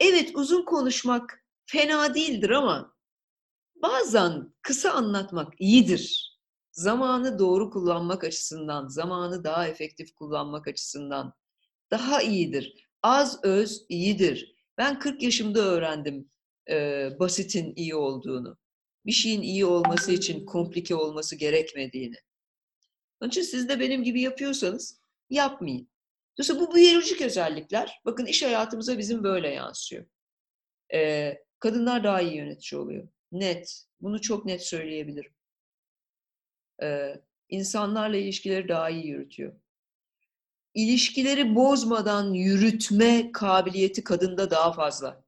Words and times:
evet 0.00 0.30
uzun 0.34 0.64
konuşmak 0.64 1.44
fena 1.66 2.14
değildir 2.14 2.50
ama 2.50 2.96
bazen 3.82 4.54
kısa 4.62 4.90
anlatmak 4.90 5.54
iyidir. 5.58 6.34
Zamanı 6.72 7.38
doğru 7.38 7.70
kullanmak 7.70 8.24
açısından, 8.24 8.88
zamanı 8.88 9.44
daha 9.44 9.68
efektif 9.68 10.14
kullanmak 10.14 10.68
açısından 10.68 11.34
daha 11.90 12.22
iyidir. 12.22 12.88
Az 13.02 13.44
öz 13.44 13.86
iyidir. 13.88 14.54
Ben 14.78 14.98
40 14.98 15.22
yaşımda 15.22 15.60
öğrendim 15.60 16.30
e, 16.70 17.08
basitin 17.18 17.72
iyi 17.76 17.94
olduğunu. 17.94 18.58
Bir 19.06 19.12
şeyin 19.12 19.42
iyi 19.42 19.64
olması 19.64 20.12
için 20.12 20.46
komplike 20.46 20.94
olması 20.94 21.36
gerekmediğini. 21.36 22.16
Onun 23.20 23.28
için 23.30 23.42
siz 23.42 23.68
de 23.68 23.80
benim 23.80 24.04
gibi 24.04 24.20
yapıyorsanız 24.20 25.00
yapmayın. 25.30 25.88
Dolayısıyla 26.38 26.66
bu 26.66 26.74
biyolojik 26.74 27.20
özellikler, 27.20 28.00
bakın 28.04 28.26
iş 28.26 28.42
hayatımıza 28.42 28.98
bizim 28.98 29.22
böyle 29.22 29.48
yansıyor. 29.48 30.06
Ee, 30.94 31.38
kadınlar 31.58 32.04
daha 32.04 32.20
iyi 32.20 32.36
yönetici 32.36 32.80
oluyor. 32.80 33.08
Net. 33.32 33.84
Bunu 34.00 34.20
çok 34.20 34.44
net 34.44 34.66
söyleyebilirim. 34.66 35.32
Ee, 36.82 37.20
insanlarla 37.48 38.16
ilişkileri 38.16 38.68
daha 38.68 38.90
iyi 38.90 39.06
yürütüyor. 39.06 39.52
İlişkileri 40.74 41.54
bozmadan 41.54 42.32
yürütme 42.32 43.32
kabiliyeti 43.32 44.04
kadında 44.04 44.50
daha 44.50 44.72
fazla. 44.72 45.24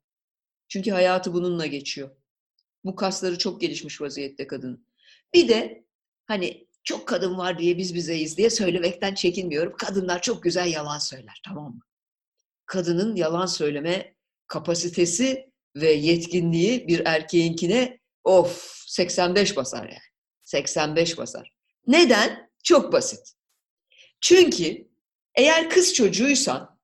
Çünkü 0.68 0.90
hayatı 0.90 1.32
bununla 1.32 1.66
geçiyor. 1.66 2.10
Bu 2.84 2.96
kasları 2.96 3.38
çok 3.38 3.60
gelişmiş 3.60 4.00
vaziyette 4.00 4.46
kadın. 4.46 4.86
Bir 5.34 5.48
de 5.48 5.84
hani 6.26 6.66
çok 6.84 7.08
kadın 7.08 7.38
var 7.38 7.58
diye 7.58 7.78
biz 7.78 7.94
bizeyiz 7.94 8.36
diye 8.36 8.50
söylemekten 8.50 9.14
çekinmiyorum. 9.14 9.76
Kadınlar 9.76 10.22
çok 10.22 10.42
güzel 10.42 10.72
yalan 10.72 10.98
söyler 10.98 11.40
tamam 11.44 11.74
mı? 11.74 11.80
Kadının 12.66 13.16
yalan 13.16 13.46
söyleme 13.46 14.14
kapasitesi 14.46 15.52
ve 15.76 15.92
yetkinliği 15.92 16.88
bir 16.88 17.02
erkeğinkine 17.06 18.00
of 18.24 18.82
85 18.86 19.56
basar 19.56 19.84
yani. 19.84 19.98
85 20.42 21.18
basar. 21.18 21.52
Neden? 21.86 22.50
Çok 22.64 22.92
basit. 22.92 23.32
Çünkü 24.20 24.88
eğer 25.34 25.70
kız 25.70 25.94
çocuğuysan 25.94 26.78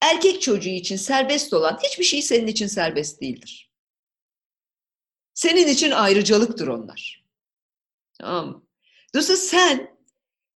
erkek 0.00 0.42
çocuğu 0.42 0.70
için 0.70 0.96
serbest 0.96 1.52
olan 1.52 1.78
hiçbir 1.82 2.04
şey 2.04 2.22
senin 2.22 2.46
için 2.46 2.66
serbest 2.66 3.20
değildir. 3.20 3.72
Senin 5.34 5.66
için 5.66 5.90
ayrıcalıktır 5.90 6.68
onlar. 6.68 7.21
Tamam? 8.20 8.66
Dolayısıyla 9.14 9.40
sen 9.40 9.98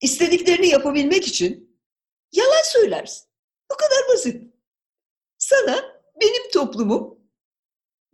istediklerini 0.00 0.68
yapabilmek 0.68 1.28
için 1.28 1.80
yalan 2.32 2.62
söylersin. 2.64 3.28
Bu 3.70 3.76
kadar 3.76 4.14
basit. 4.14 4.54
Sana 5.38 6.02
benim 6.20 6.50
toplumum, 6.50 7.18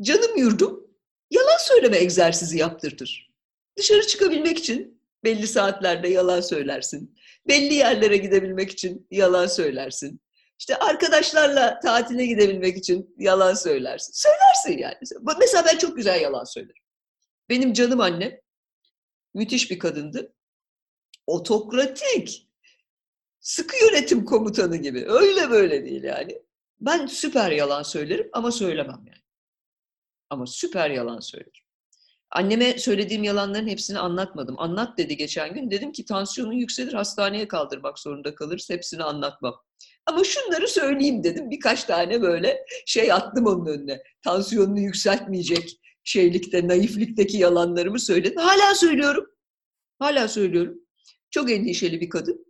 canım 0.02 0.36
yurdum 0.36 0.82
yalan 1.30 1.58
söyleme 1.58 1.96
egzersizi 1.98 2.58
yaptırtır. 2.58 3.32
Dışarı 3.78 4.06
çıkabilmek 4.06 4.58
için 4.58 5.02
belli 5.24 5.46
saatlerde 5.46 6.08
yalan 6.08 6.40
söylersin. 6.40 7.18
Belli 7.48 7.74
yerlere 7.74 8.16
gidebilmek 8.16 8.70
için 8.70 9.06
yalan 9.10 9.46
söylersin. 9.46 10.20
İşte 10.58 10.76
arkadaşlarla 10.76 11.80
tatile 11.80 12.26
gidebilmek 12.26 12.76
için 12.76 13.14
yalan 13.18 13.54
söylersin. 13.54 14.12
Söylersin 14.12 14.82
yani. 14.82 14.96
Mesela 15.40 15.64
ben 15.66 15.78
çok 15.78 15.96
güzel 15.96 16.20
yalan 16.20 16.44
söylerim. 16.44 16.82
Benim 17.48 17.72
canım 17.72 18.00
annem 18.00 18.41
müthiş 19.34 19.70
bir 19.70 19.78
kadındı. 19.78 20.34
Otokratik. 21.27 22.48
Sıkı 23.41 23.84
yönetim 23.84 24.25
komutanı 24.25 24.77
gibi. 24.77 25.05
Öyle 25.08 25.50
böyle 25.50 25.84
değil 25.84 26.02
yani. 26.02 26.42
Ben 26.80 27.06
süper 27.06 27.50
yalan 27.50 27.83
söylerim 27.83 28.28
ama 28.33 28.53
söylemem 28.53 29.05
yani. 29.06 29.22
Ama 30.30 30.47
süper 30.47 30.91
yalan 30.91 31.20
söylerim. 31.20 31.62
Anneme 32.30 32.78
söylediğim 32.78 33.25
yalanların 33.25 33.69
hepsini 33.69 33.98
anlatmadım. 33.98 34.55
Anlat 34.58 34.98
dedi 34.98 35.16
geçen 35.16 35.54
gün. 35.54 35.70
Dedim 35.70 35.93
ki 35.93 36.04
tansiyonun 36.04 36.53
yükselir, 36.53 36.93
hastaneye 36.93 37.49
kaldırmak 37.49 37.99
zorunda 37.99 38.34
kalırız. 38.34 38.70
Hepsini 38.70 39.03
anlatmam. 39.03 39.54
Ama 40.06 40.25
şunları 40.25 40.69
söyleyeyim 40.69 41.25
dedim. 41.25 41.50
Birkaç 41.50 41.84
tane 41.84 42.22
böyle 42.22 42.64
şey 42.87 43.12
attım 43.12 43.47
onun 43.47 43.66
önüne. 43.66 44.03
Tansiyonunu 44.25 44.81
yükseltmeyecek 44.81 45.81
şeylikte, 46.04 46.68
naiflikteki 46.68 47.36
yalanlarımı 47.36 48.00
söyledim. 48.00 48.36
Hala 48.36 48.74
söylüyorum. 48.74 49.26
Hala 49.98 50.28
söylüyorum. 50.28 50.78
Çok 51.30 51.50
endişeli 51.50 52.00
bir 52.00 52.08
kadın. 52.08 52.46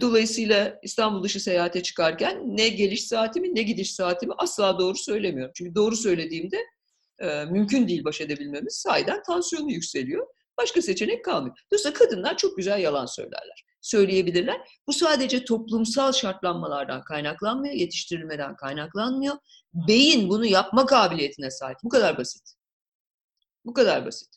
Dolayısıyla 0.00 0.78
İstanbul 0.82 1.22
dışı 1.22 1.40
seyahate 1.40 1.82
çıkarken 1.82 2.56
ne 2.56 2.68
geliş 2.68 3.06
saatimi 3.06 3.54
ne 3.54 3.62
gidiş 3.62 3.94
saatimi 3.94 4.32
asla 4.38 4.78
doğru 4.78 4.96
söylemiyorum. 4.96 5.52
Çünkü 5.56 5.74
doğru 5.74 5.96
söylediğimde 5.96 6.58
mümkün 7.50 7.88
değil 7.88 8.04
baş 8.04 8.20
edebilmemiz. 8.20 8.74
Sahiden 8.74 9.22
tansiyonu 9.22 9.72
yükseliyor. 9.72 10.26
Başka 10.58 10.82
seçenek 10.82 11.24
kalmıyor. 11.24 11.56
Dolayısıyla 11.72 11.98
kadınlar 11.98 12.36
çok 12.36 12.56
güzel 12.56 12.80
yalan 12.80 13.06
söylerler. 13.06 13.64
Söyleyebilirler. 13.84 14.80
Bu 14.86 14.92
sadece 14.92 15.44
toplumsal 15.44 16.12
şartlanmalardan 16.12 17.04
kaynaklanmıyor, 17.04 17.74
yetiştirilmeden 17.74 18.56
kaynaklanmıyor. 18.56 19.36
Beyin 19.74 20.28
bunu 20.28 20.46
yapma 20.46 20.86
kabiliyetine 20.86 21.50
sahip. 21.50 21.76
Bu 21.84 21.88
kadar 21.88 22.18
basit. 22.18 22.54
Bu 23.64 23.72
kadar 23.72 24.06
basit. 24.06 24.36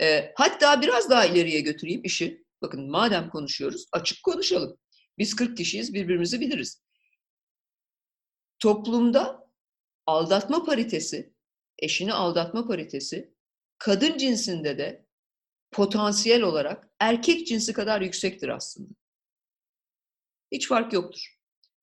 E, 0.00 0.32
hatta 0.36 0.82
biraz 0.82 1.10
daha 1.10 1.24
ileriye 1.24 1.60
götüreyim 1.60 2.00
işi. 2.04 2.44
Bakın 2.62 2.90
madem 2.90 3.30
konuşuyoruz 3.30 3.86
açık 3.92 4.22
konuşalım. 4.22 4.78
Biz 5.18 5.36
40 5.36 5.56
kişiyiz 5.56 5.94
birbirimizi 5.94 6.40
biliriz. 6.40 6.82
Toplumda 8.58 9.50
aldatma 10.06 10.64
paritesi, 10.64 11.34
eşini 11.78 12.12
aldatma 12.12 12.66
paritesi 12.66 13.34
kadın 13.78 14.18
cinsinde 14.18 14.78
de 14.78 15.03
potansiyel 15.74 16.42
olarak 16.42 16.88
erkek 17.00 17.46
cinsi 17.46 17.72
kadar 17.72 18.00
yüksektir 18.00 18.48
aslında. 18.48 18.94
Hiç 20.52 20.68
fark 20.68 20.92
yoktur. 20.92 21.38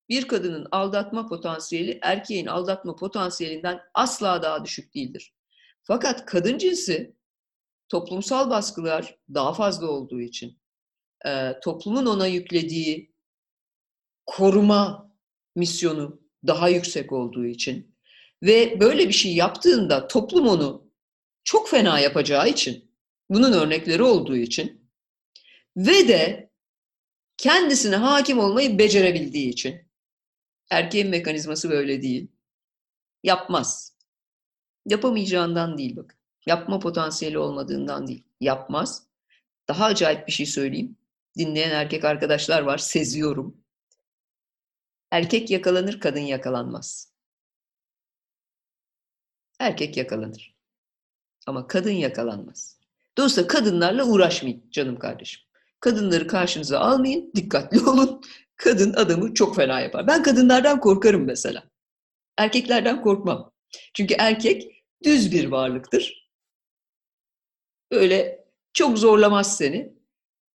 Bir 0.09 0.28
kadının 0.28 0.68
aldatma 0.72 1.28
potansiyeli 1.28 2.00
erkeğin 2.02 2.46
aldatma 2.46 2.96
potansiyelinden 2.96 3.81
asla 3.94 4.44
daha 4.44 4.66
düşük 4.66 4.96
değildir. 4.96 5.34
Fakat 5.84 6.25
kadın 6.25 6.57
cinsi 6.57 7.16
toplumsal 7.90 8.50
baskılar 8.50 9.18
daha 9.34 9.53
fazla 9.53 9.88
olduğu 9.88 10.22
için, 10.22 10.59
e, 11.25 11.59
toplumun 11.63 12.06
ona 12.06 12.28
yüklediği 12.28 13.13
koruma 14.25 15.12
misyonu 15.56 16.22
daha 16.47 16.69
yüksek 16.69 17.12
olduğu 17.12 17.46
için 17.46 17.96
ve 18.44 18.79
böyle 18.79 19.08
bir 19.08 19.13
şey 19.13 19.35
yaptığında 19.35 20.08
toplum 20.08 20.47
onu 20.47 20.91
çok 21.44 21.69
fena 21.69 22.00
yapacağı 22.00 22.50
için, 22.50 22.91
bunun 23.31 23.53
örnekleri 23.53 24.03
olduğu 24.03 24.38
için 24.38 24.90
ve 25.78 26.08
de 26.08 26.52
kendisine 27.38 27.96
hakim 27.96 28.40
olmayı 28.40 28.78
becerebildiği 28.78 29.50
için, 29.50 29.81
erkeğin 30.69 31.09
mekanizması 31.09 31.70
böyle 31.70 32.02
değil, 32.02 32.28
yapmaz. 33.24 33.97
Yapamayacağından 34.86 35.78
değil 35.78 35.96
bakın. 35.96 36.18
Yapma 36.46 36.80
potansiyeli 36.80 37.38
olmadığından 37.38 38.08
değil. 38.08 38.24
Yapmaz. 38.41 39.08
Daha 39.68 39.86
acayip 39.86 40.28
bir 40.28 40.31
şey 40.31 40.46
söyleyeyim. 40.46 40.97
Dinleyen 41.38 41.72
erkek 41.72 42.06
arkadaşlar 42.06 42.62
var. 42.62 42.78
Seziyorum. 42.78 43.58
Erkek 45.12 45.50
yakalanır, 45.50 46.00
kadın 46.00 46.20
yakalanmaz. 46.20 47.14
Erkek 49.59 49.97
yakalanır. 49.97 50.56
Ama 51.47 51.68
kadın 51.68 51.91
yakalanmaz. 51.91 52.81
Dolayısıyla 53.17 53.47
kadınlarla 53.47 54.05
uğraşmayın 54.05 54.63
canım 54.72 54.99
kardeşim. 54.99 55.41
Kadınları 55.79 56.27
karşınıza 56.27 56.79
almayın, 56.79 57.31
dikkatli 57.35 57.79
olun. 57.89 58.22
Kadın 58.55 58.94
adamı 58.94 59.33
çok 59.33 59.55
fena 59.55 59.79
yapar. 59.79 60.07
Ben 60.07 60.23
kadınlardan 60.23 60.79
korkarım 60.79 61.25
mesela. 61.25 61.63
Erkeklerden 62.38 63.02
korkmam. 63.02 63.52
Çünkü 63.93 64.16
erkek 64.19 64.84
düz 65.03 65.31
bir 65.31 65.46
varlıktır 65.46 66.22
Öyle 67.91 68.46
çok 68.73 68.97
zorlamaz 68.97 69.57
seni. 69.57 69.93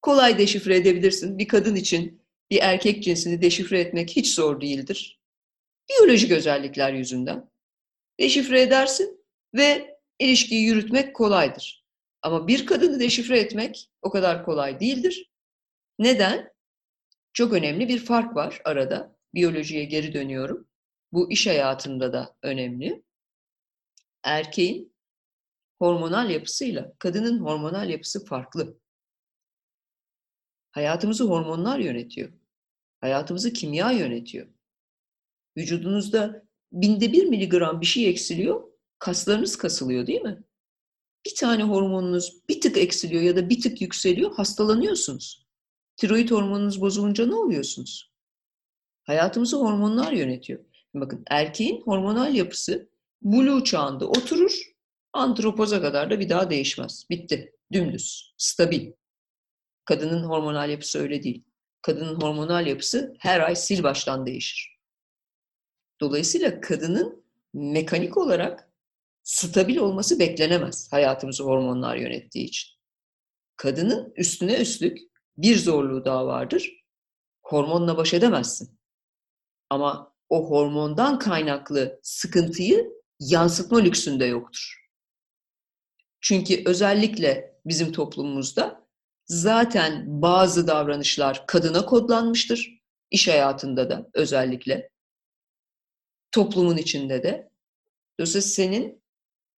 Kolay 0.02 0.38
deşifre 0.38 0.76
edebilirsin. 0.76 1.38
Bir 1.38 1.48
kadın 1.48 1.76
için 1.76 2.22
bir 2.52 2.60
erkek 2.62 3.04
cinsini 3.04 3.42
deşifre 3.42 3.80
etmek 3.80 4.10
hiç 4.10 4.34
zor 4.36 4.62
değildir. 4.62 5.20
Biyolojik 5.90 6.32
özellikler 6.32 6.94
yüzünden. 6.94 7.50
Deşifre 8.20 8.62
edersin 8.62 9.26
ve 9.54 9.98
ilişkiyi 10.20 10.66
yürütmek 10.66 11.16
kolaydır. 11.16 11.85
Ama 12.26 12.48
bir 12.48 12.66
kadını 12.66 13.00
deşifre 13.00 13.40
etmek 13.40 13.92
o 14.02 14.10
kadar 14.10 14.46
kolay 14.46 14.80
değildir. 14.80 15.32
Neden? 16.00 16.54
Çok 17.34 17.54
önemli 17.54 17.88
bir 17.88 18.00
fark 18.00 18.36
var 18.36 18.62
arada. 18.64 19.16
Biyolojiye 19.34 19.86
geri 19.86 20.14
dönüyorum. 20.14 20.68
Bu 21.12 21.32
iş 21.32 21.48
hayatında 21.48 22.14
da 22.14 22.36
önemli. 22.42 23.04
Erkeğin 24.24 24.96
hormonal 25.80 26.30
yapısıyla 26.30 26.94
kadının 27.00 27.40
hormonal 27.40 27.90
yapısı 27.90 28.26
farklı. 28.26 28.80
Hayatımızı 30.72 31.24
hormonlar 31.24 31.80
yönetiyor. 31.80 32.30
Hayatımızı 33.02 33.54
kimya 33.54 33.92
yönetiyor. 33.92 34.48
Vücudunuzda 35.58 36.46
binde 36.72 37.12
bir 37.12 37.26
miligram 37.26 37.82
bir 37.82 37.86
şey 37.86 38.10
eksiliyor, 38.10 38.64
kaslarınız 39.00 39.58
kasılıyor 39.58 40.08
değil 40.08 40.22
mi? 40.22 40.44
Bir 41.26 41.36
tane 41.36 41.64
hormonunuz 41.64 42.42
bir 42.50 42.62
tık 42.62 42.78
eksiliyor 42.78 43.22
ya 43.22 43.36
da 43.36 43.50
bir 43.50 43.62
tık 43.62 43.82
yükseliyor, 43.82 44.36
hastalanıyorsunuz. 44.36 45.46
Tiroid 45.98 46.30
hormonunuz 46.32 46.82
bozulunca 46.82 47.26
ne 47.26 47.36
oluyorsunuz? 47.36 48.12
Hayatımızı 49.04 49.58
hormonlar 49.58 50.12
yönetiyor. 50.12 50.66
Bakın 50.94 51.24
erkeğin 51.30 51.82
hormonal 51.82 52.36
yapısı 52.36 52.90
blue 53.22 53.64
çağında 53.64 54.08
oturur, 54.08 54.76
antropoza 55.14 55.82
kadar 55.82 56.10
da 56.10 56.20
bir 56.20 56.30
daha 56.30 56.50
değişmez. 56.50 57.06
Bitti. 57.10 57.52
Dümdüz, 57.74 58.34
stabil. 58.38 58.92
Kadının 59.86 60.24
hormonal 60.24 60.70
yapısı 60.70 61.00
öyle 61.00 61.24
değil. 61.24 61.44
Kadının 61.82 62.22
hormonal 62.22 62.68
yapısı 62.68 63.16
her 63.20 63.40
ay 63.40 63.56
sil 63.66 63.80
baştan 63.84 64.26
değişir. 64.26 64.80
Dolayısıyla 66.02 66.62
kadının 66.62 67.24
mekanik 67.54 68.18
olarak 68.18 68.72
stabil 69.26 69.78
olması 69.78 70.20
beklenemez 70.20 70.92
hayatımızı 70.92 71.44
hormonlar 71.44 71.96
yönettiği 71.96 72.46
için. 72.46 72.70
Kadının 73.56 74.14
üstüne 74.16 74.62
üstlük 74.62 75.00
bir 75.38 75.58
zorluğu 75.58 76.06
daha 76.06 76.26
vardır. 76.28 76.86
Hormonla 77.44 77.98
baş 77.98 78.14
edemezsin. 78.14 78.80
Ama 79.70 80.14
o 80.30 80.50
hormondan 80.50 81.20
kaynaklı 81.20 82.00
sıkıntıyı 82.04 82.94
yansıtma 83.20 83.80
lüksünde 83.80 84.26
yoktur. 84.26 84.90
Çünkü 86.22 86.64
özellikle 86.66 87.60
bizim 87.66 87.92
toplumumuzda 87.92 88.88
zaten 89.26 90.22
bazı 90.22 90.68
davranışlar 90.68 91.48
kadına 91.48 91.86
kodlanmıştır. 91.86 92.82
İş 93.12 93.28
hayatında 93.28 93.90
da 93.90 94.10
özellikle. 94.14 94.90
Toplumun 96.32 96.78
içinde 96.78 97.24
de. 97.24 97.52
Dolayısıyla 98.20 98.42
senin 98.42 99.05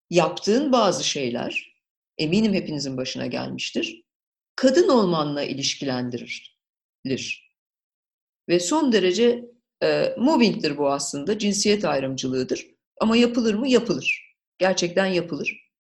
yaptığın 0.09 0.71
bazı 0.71 1.03
şeyler, 1.03 1.77
eminim 2.17 2.53
hepinizin 2.53 2.97
başına 2.97 3.25
gelmiştir, 3.25 4.03
kadın 4.55 4.89
olmanla 4.89 5.43
ilişkilendirilir. 5.43 7.47
Ve 8.49 8.59
son 8.59 8.91
derece 8.91 9.45
e, 9.83 10.15
mobbingdir 10.17 10.77
bu 10.77 10.89
aslında, 10.89 11.39
cinsiyet 11.39 11.85
ayrımcılığıdır. 11.85 12.67
Ama 13.01 13.17
yapılır 13.17 13.53
mı? 13.53 13.67
Yapılır. 13.67 14.35
Gerçekten 14.57 15.05
yapılır. 15.05 15.71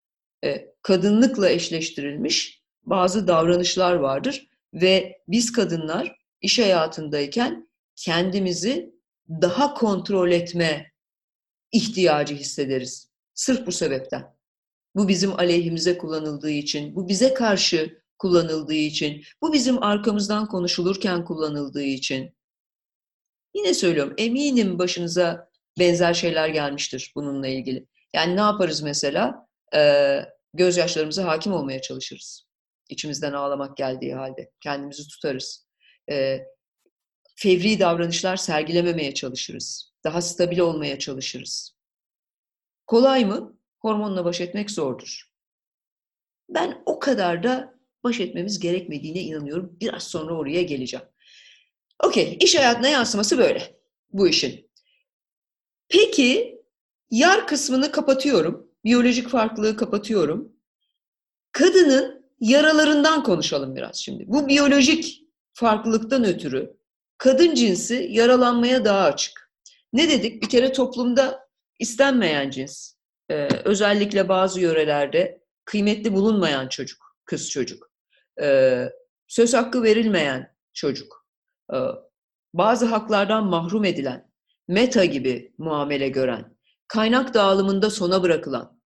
E, 0.43 0.67
kadınlıkla 0.81 1.49
eşleştirilmiş 1.49 2.63
bazı 2.83 3.27
davranışlar 3.27 3.93
vardır 3.93 4.47
ve 4.73 5.21
biz 5.27 5.51
kadınlar 5.51 6.19
iş 6.41 6.59
hayatındayken 6.59 7.69
kendimizi 7.95 8.93
daha 9.29 9.73
kontrol 9.73 10.31
etme 10.31 10.91
ihtiyacı 11.71 12.35
hissederiz. 12.35 13.11
Sırf 13.37 13.67
bu 13.67 13.71
sebepten. 13.71 14.35
Bu 14.95 15.07
bizim 15.07 15.39
aleyhimize 15.39 15.97
kullanıldığı 15.97 16.49
için, 16.49 16.95
bu 16.95 17.07
bize 17.07 17.33
karşı 17.33 18.01
kullanıldığı 18.19 18.73
için, 18.73 19.23
bu 19.41 19.53
bizim 19.53 19.83
arkamızdan 19.83 20.47
konuşulurken 20.47 21.25
kullanıldığı 21.25 21.83
için. 21.83 22.35
Yine 23.55 23.73
söylüyorum, 23.73 24.13
eminim 24.17 24.79
başınıza 24.79 25.49
benzer 25.79 26.13
şeyler 26.13 26.49
gelmiştir 26.49 27.11
bununla 27.15 27.47
ilgili. 27.47 27.87
Yani 28.13 28.35
ne 28.35 28.41
yaparız 28.41 28.81
mesela? 28.81 29.47
Ee, 29.75 30.25
gözyaşlarımıza 30.53 31.25
hakim 31.25 31.53
olmaya 31.53 31.81
çalışırız. 31.81 32.47
İçimizden 32.89 33.33
ağlamak 33.33 33.77
geldiği 33.77 34.15
halde. 34.15 34.51
Kendimizi 34.61 35.07
tutarız. 35.07 35.67
Ee, 36.11 36.39
fevri 37.35 37.79
davranışlar 37.79 38.37
sergilememeye 38.37 39.13
çalışırız. 39.13 39.93
Daha 40.03 40.21
stabil 40.21 40.59
olmaya 40.59 40.99
çalışırız. 40.99 41.76
Kolay 42.87 43.25
mı? 43.25 43.57
Hormonla 43.79 44.25
baş 44.25 44.41
etmek 44.41 44.71
zordur. 44.71 45.31
Ben 46.49 46.83
o 46.85 46.99
kadar 46.99 47.43
da 47.43 47.79
baş 48.03 48.19
etmemiz 48.19 48.59
gerekmediğine 48.59 49.19
inanıyorum. 49.19 49.77
Biraz 49.81 50.03
sonra 50.03 50.33
oraya 50.33 50.61
geleceğim. 50.61 51.05
Okey, 52.03 52.37
iş 52.41 52.55
hayatına 52.55 52.87
yansıması 52.87 53.37
böyle 53.37 53.79
bu 54.13 54.27
işin. 54.27 54.71
Peki, 55.89 56.61
yar 57.11 57.47
kısmını 57.47 57.91
kapatıyorum. 57.91 58.67
Biyolojik 58.83 59.29
farklılığı 59.29 59.77
kapatıyorum. 59.77 60.53
Kadının 61.51 62.25
yaralarından 62.39 63.23
konuşalım 63.23 63.75
biraz 63.75 63.95
şimdi. 63.95 64.23
Bu 64.27 64.47
biyolojik 64.47 65.23
farklılıktan 65.53 66.23
ötürü 66.23 66.77
kadın 67.17 67.55
cinsi 67.55 68.07
yaralanmaya 68.11 68.85
daha 68.85 69.03
açık. 69.03 69.51
Ne 69.93 70.09
dedik? 70.09 70.43
Bir 70.43 70.49
kere 70.49 70.71
toplumda 70.71 71.46
istenmeyen 71.79 72.49
cins, 72.49 72.93
ee, 73.29 73.47
özellikle 73.65 74.29
bazı 74.29 74.61
yörelerde 74.61 75.41
kıymetli 75.65 76.13
bulunmayan 76.13 76.67
çocuk, 76.67 77.17
kız 77.25 77.49
çocuk, 77.49 77.91
ee, 78.41 78.89
söz 79.27 79.53
hakkı 79.53 79.83
verilmeyen 79.83 80.55
çocuk, 80.73 81.27
ee, 81.73 81.77
bazı 82.53 82.85
haklardan 82.85 83.45
mahrum 83.45 83.85
edilen, 83.85 84.31
meta 84.67 85.05
gibi 85.05 85.53
muamele 85.57 86.09
gören, 86.09 86.57
kaynak 86.87 87.33
dağılımında 87.33 87.89
sona 87.89 88.23
bırakılan, 88.23 88.81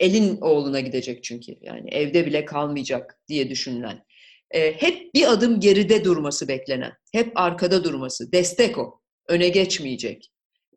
elin 0.00 0.40
oğluna 0.40 0.80
gidecek 0.80 1.24
çünkü 1.24 1.52
yani 1.60 1.90
evde 1.90 2.26
bile 2.26 2.44
kalmayacak 2.44 3.20
diye 3.28 3.50
düşünülen, 3.50 4.04
hep 4.52 5.14
bir 5.14 5.32
adım 5.32 5.60
geride 5.60 6.04
durması 6.04 6.48
beklenen, 6.48 6.92
hep 7.12 7.32
arkada 7.34 7.84
durması, 7.84 8.32
destek 8.32 8.78
o, 8.78 9.00
öne 9.28 9.48
geçmeyecek. 9.48 10.30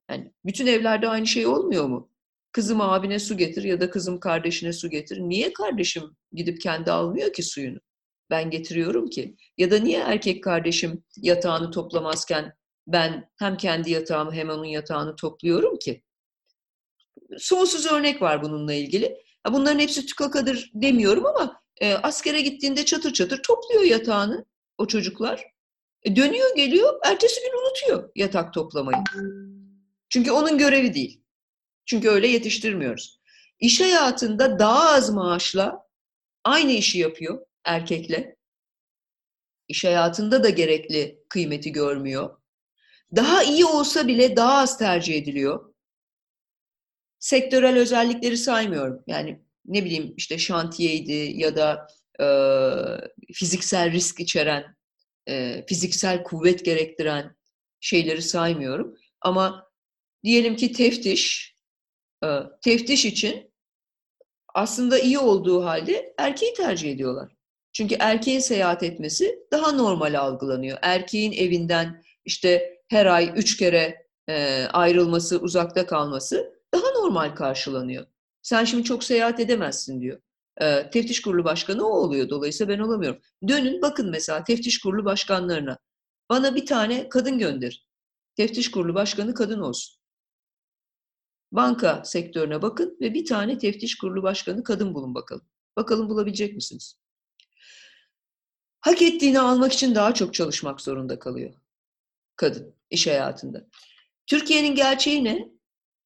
Yani 0.10 0.34
bütün 0.46 0.68
evlerde 0.68 1.10
aynı 1.10 1.28
şey 1.28 1.48
olmuyor 1.48 1.86
mu? 1.86 2.10
Kızım 2.52 2.82
abine 2.82 3.20
su 3.20 3.38
getir 3.38 3.64
ya 3.64 3.82
da 3.82 3.90
kızım 3.90 4.20
kardeşine 4.20 4.74
su 4.74 4.90
getir. 4.90 5.20
Niye 5.20 5.54
kardeşim 5.54 6.04
gidip 6.32 6.62
kendi 6.62 6.92
almıyor 6.92 7.34
ki 7.34 7.44
suyunu? 7.44 7.80
Ben 8.30 8.50
getiriyorum 8.50 9.10
ki. 9.10 9.36
Ya 9.58 9.72
da 9.72 9.80
niye 9.80 10.00
erkek 10.00 10.44
kardeşim 10.44 11.04
yatağını 11.18 11.72
toplamazken 11.72 12.54
ben 12.88 13.30
hem 13.40 13.58
kendi 13.58 13.92
yatağımı 13.92 14.34
hem 14.34 14.50
onun 14.50 14.66
yatağını 14.66 15.16
topluyorum 15.16 15.80
ki? 15.80 16.04
Sonsuz 17.38 17.86
örnek 17.92 18.22
var 18.22 18.44
bununla 18.44 18.74
ilgili. 18.74 19.18
Bunların 19.52 19.80
hepsi 19.80 20.06
tükakadır 20.06 20.72
demiyorum 20.74 21.26
ama 21.26 21.62
e, 21.82 21.94
askere 21.94 22.42
gittiğinde 22.42 22.86
çatır 22.86 23.14
çatır 23.14 23.44
topluyor 23.44 23.84
yatağını 23.84 24.46
o 24.78 24.88
çocuklar. 24.88 25.44
E, 26.04 26.16
dönüyor 26.16 26.56
geliyor, 26.56 27.00
ertesi 27.06 27.42
gün 27.42 27.60
unutuyor 27.60 28.12
yatak 28.16 28.54
toplamayı. 28.54 29.04
Çünkü 30.14 30.32
onun 30.32 30.58
görevi 30.58 30.94
değil. 30.94 31.24
Çünkü 31.86 32.10
öyle 32.10 32.28
yetiştirmiyoruz. 32.28 33.22
İş 33.60 33.82
hayatında 33.82 34.60
daha 34.60 34.90
az 34.90 35.10
maaşla 35.10 35.88
aynı 36.44 36.72
işi 36.72 37.00
yapıyor 37.00 37.46
erkekle. 37.64 38.36
İş 39.68 39.84
hayatında 39.84 40.44
da 40.44 40.50
gerekli 40.50 41.24
kıymeti 41.30 41.72
görmüyor. 41.72 42.38
Daha 43.16 43.44
iyi 43.44 43.66
olsa 43.66 44.08
bile 44.08 44.36
daha 44.36 44.58
az 44.58 44.78
tercih 44.78 45.16
ediliyor. 45.16 45.74
Sektörel 47.20 47.78
özellikleri 47.78 48.38
saymıyorum. 48.38 49.04
Yani 49.08 49.44
ne 49.66 49.86
bileyim 49.86 50.14
işte 50.18 50.38
şantiyeydi 50.38 51.34
ya 51.36 51.56
da 51.56 51.88
e, 52.20 52.28
fiziksel 53.34 53.92
risk 53.92 54.20
içeren, 54.20 54.76
e, 55.28 55.66
fiziksel 55.68 56.24
kuvvet 56.24 56.66
gerektiren 56.66 57.36
şeyleri 57.80 58.22
saymıyorum. 58.22 58.96
Ama 59.22 59.63
diyelim 60.24 60.56
ki 60.56 60.72
teftiş, 60.72 61.56
e, 62.24 62.28
teftiş 62.62 63.06
için 63.06 63.54
aslında 64.54 65.00
iyi 65.00 65.20
olduğu 65.20 65.66
halde 65.66 66.14
erkeği 66.18 66.54
tercih 66.54 66.92
ediyorlar. 66.92 67.36
Çünkü 67.74 67.96
erkeğin 68.00 68.40
seyahat 68.40 68.84
etmesi 68.84 69.40
daha 69.52 69.72
normal 69.72 70.20
algılanıyor. 70.20 70.78
Erkeğin 70.82 71.32
evinden 71.32 72.04
işte 72.26 72.80
her 72.88 73.06
ay 73.06 73.34
üç 73.36 73.58
kere 73.58 74.08
e, 74.30 74.66
ayrılması, 74.74 75.40
uzakta 75.40 75.86
kalması 75.86 76.54
daha 76.74 76.92
normal 76.92 77.36
karşılanıyor. 77.36 78.06
Sen 78.42 78.66
şimdi 78.66 78.84
çok 78.84 79.04
seyahat 79.04 79.40
edemezsin 79.40 80.02
diyor. 80.02 80.22
E, 80.62 80.90
teftiş 80.90 81.22
kurulu 81.22 81.44
başkanı 81.44 81.88
o 81.88 81.92
oluyor. 81.92 82.30
Dolayısıyla 82.30 82.74
ben 82.74 82.80
olamıyorum. 82.80 83.22
Dönün 83.48 83.82
bakın 83.82 84.10
mesela 84.10 84.44
teftiş 84.44 84.80
kurulu 84.80 85.06
başkanlarına. 85.06 85.78
Bana 86.30 86.56
bir 86.56 86.66
tane 86.66 87.10
kadın 87.10 87.38
gönder. 87.38 87.88
Teftiş 88.36 88.72
kurulu 88.72 88.96
başkanı 88.96 89.34
kadın 89.34 89.60
olsun. 89.60 90.03
Banka 91.54 92.04
sektörüne 92.06 92.62
bakın 92.62 92.98
ve 93.02 93.14
bir 93.14 93.26
tane 93.26 93.58
teftiş 93.58 93.98
kurulu 93.98 94.24
başkanı 94.24 94.64
kadın 94.64 94.94
bulun 94.94 95.16
bakalım. 95.16 95.46
Bakalım 95.76 96.10
bulabilecek 96.10 96.56
misiniz? 96.56 97.00
Hak 98.80 99.02
ettiğini 99.02 99.40
almak 99.40 99.74
için 99.74 99.96
daha 99.96 100.14
çok 100.14 100.34
çalışmak 100.34 100.82
zorunda 100.82 101.20
kalıyor 101.20 101.54
kadın 102.36 102.76
iş 102.90 103.08
hayatında. 103.08 103.68
Türkiye'nin 104.28 104.76
gerçeği 104.76 105.24
ne? 105.24 105.50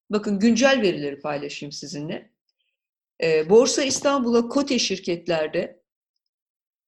Bakın 0.09 0.39
güncel 0.39 0.81
verileri 0.81 1.19
paylaşayım 1.19 1.71
sizinle. 1.71 2.31
Ee, 3.23 3.49
Borsa 3.49 3.83
İstanbul'a 3.83 4.47
kote 4.47 4.79
şirketlerde 4.79 5.83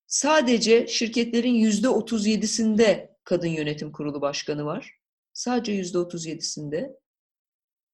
sadece 0.08 0.88
şirketlerin 0.88 1.54
yüzde 1.54 1.88
37'sinde 1.88 3.16
kadın 3.24 3.48
yönetim 3.48 3.92
kurulu 3.92 4.22
başkanı 4.22 4.66
var. 4.66 5.00
Sadece 5.34 5.72
yüzde 5.72 5.98
otuz 5.98 6.26
yedisinde. 6.26 7.00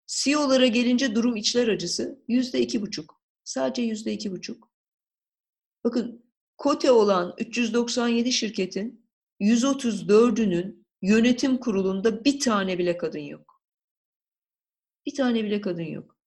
CEO'lara 0.08 0.68
gelince 0.68 1.16
durum 1.16 1.36
içler 1.36 1.68
acısı 1.68 2.24
yüzde 2.28 2.62
iki 2.62 2.82
buçuk. 2.82 3.22
Sadece 3.44 3.82
yüzde 3.82 4.14
iki 4.14 4.32
buçuk. 4.32 4.72
Bakın 5.84 6.26
kote 6.58 6.92
olan 6.92 7.36
397 7.38 8.32
şirketin 8.32 9.06
134'ünün 9.42 10.86
yönetim 11.02 11.58
kurulunda 11.58 12.26
bir 12.26 12.40
tane 12.40 12.78
bile 12.78 12.98
kadın 12.98 13.20
yok. 13.20 13.62
Bir 15.06 15.16
tane 15.16 15.44
bile 15.44 15.62
kadın 15.62 15.82
yok. 15.84 16.18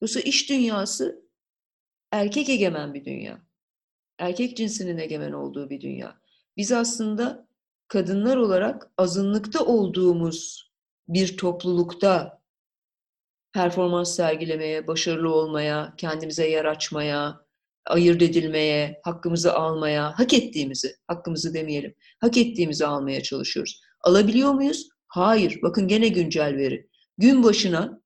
Dolayısıyla 0.00 0.28
iş 0.28 0.50
dünyası 0.50 1.28
erkek 2.12 2.48
egemen 2.48 2.94
bir 2.94 3.04
dünya. 3.04 3.46
Erkek 4.18 4.56
cinsinin 4.56 4.98
egemen 4.98 5.32
olduğu 5.32 5.70
bir 5.70 5.80
dünya. 5.80 6.20
Biz 6.56 6.72
aslında 6.72 7.48
kadınlar 7.88 8.36
olarak 8.36 8.90
azınlıkta 8.98 9.64
olduğumuz 9.64 10.70
bir 11.08 11.36
toplulukta 11.36 12.35
performans 13.56 14.16
sergilemeye, 14.16 14.86
başarılı 14.86 15.34
olmaya, 15.34 15.94
kendimize 15.96 16.48
yer 16.50 16.64
açmaya, 16.64 17.40
ayırt 17.86 18.22
edilmeye, 18.22 19.00
hakkımızı 19.04 19.54
almaya, 19.54 20.18
hak 20.18 20.34
ettiğimizi, 20.34 20.96
hakkımızı 21.06 21.54
demeyelim, 21.54 21.94
hak 22.20 22.36
ettiğimizi 22.36 22.86
almaya 22.86 23.22
çalışıyoruz. 23.22 23.80
Alabiliyor 24.00 24.52
muyuz? 24.52 24.88
Hayır. 25.08 25.58
Bakın 25.62 25.88
gene 25.88 26.08
güncel 26.08 26.56
veri. 26.56 26.88
Gün 27.18 27.44
başına 27.44 28.00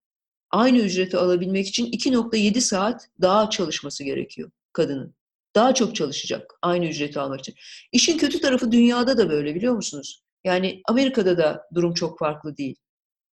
aynı 0.50 0.78
ücreti 0.78 1.16
alabilmek 1.16 1.69
için 1.69 1.87
2.7 1.92 2.61
saat 2.61 3.09
daha 3.21 3.50
çalışması 3.50 4.04
gerekiyor 4.04 4.50
kadının. 4.73 5.14
Daha 5.54 5.75
çok 5.75 5.97
çalışacak 5.97 6.50
aynı 6.62 6.87
ücreti 6.87 7.21
almak 7.21 7.40
için. 7.40 7.54
İşin 7.92 8.19
kötü 8.19 8.40
tarafı 8.40 8.73
dünyada 8.73 9.19
da 9.19 9.30
böyle 9.30 9.54
biliyor 9.54 9.75
musunuz? 9.75 10.23
Yani 10.45 10.83
Amerika'da 10.88 11.38
da 11.38 11.62
durum 11.75 11.95
çok 11.95 12.19
farklı 12.19 12.57
değil. 12.57 12.76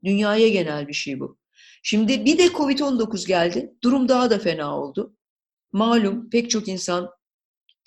Dünyaya 0.03 0.49
genel 0.49 0.87
bir 0.87 0.93
şey 0.93 1.19
bu. 1.19 1.37
Şimdi 1.89 2.25
bir 2.25 2.37
de 2.37 2.45
Covid-19 2.45 3.27
geldi. 3.27 3.73
Durum 3.83 4.09
daha 4.09 4.29
da 4.29 4.39
fena 4.39 4.79
oldu. 4.79 5.15
Malum 5.71 6.29
pek 6.29 6.49
çok 6.49 6.67
insan 6.67 7.09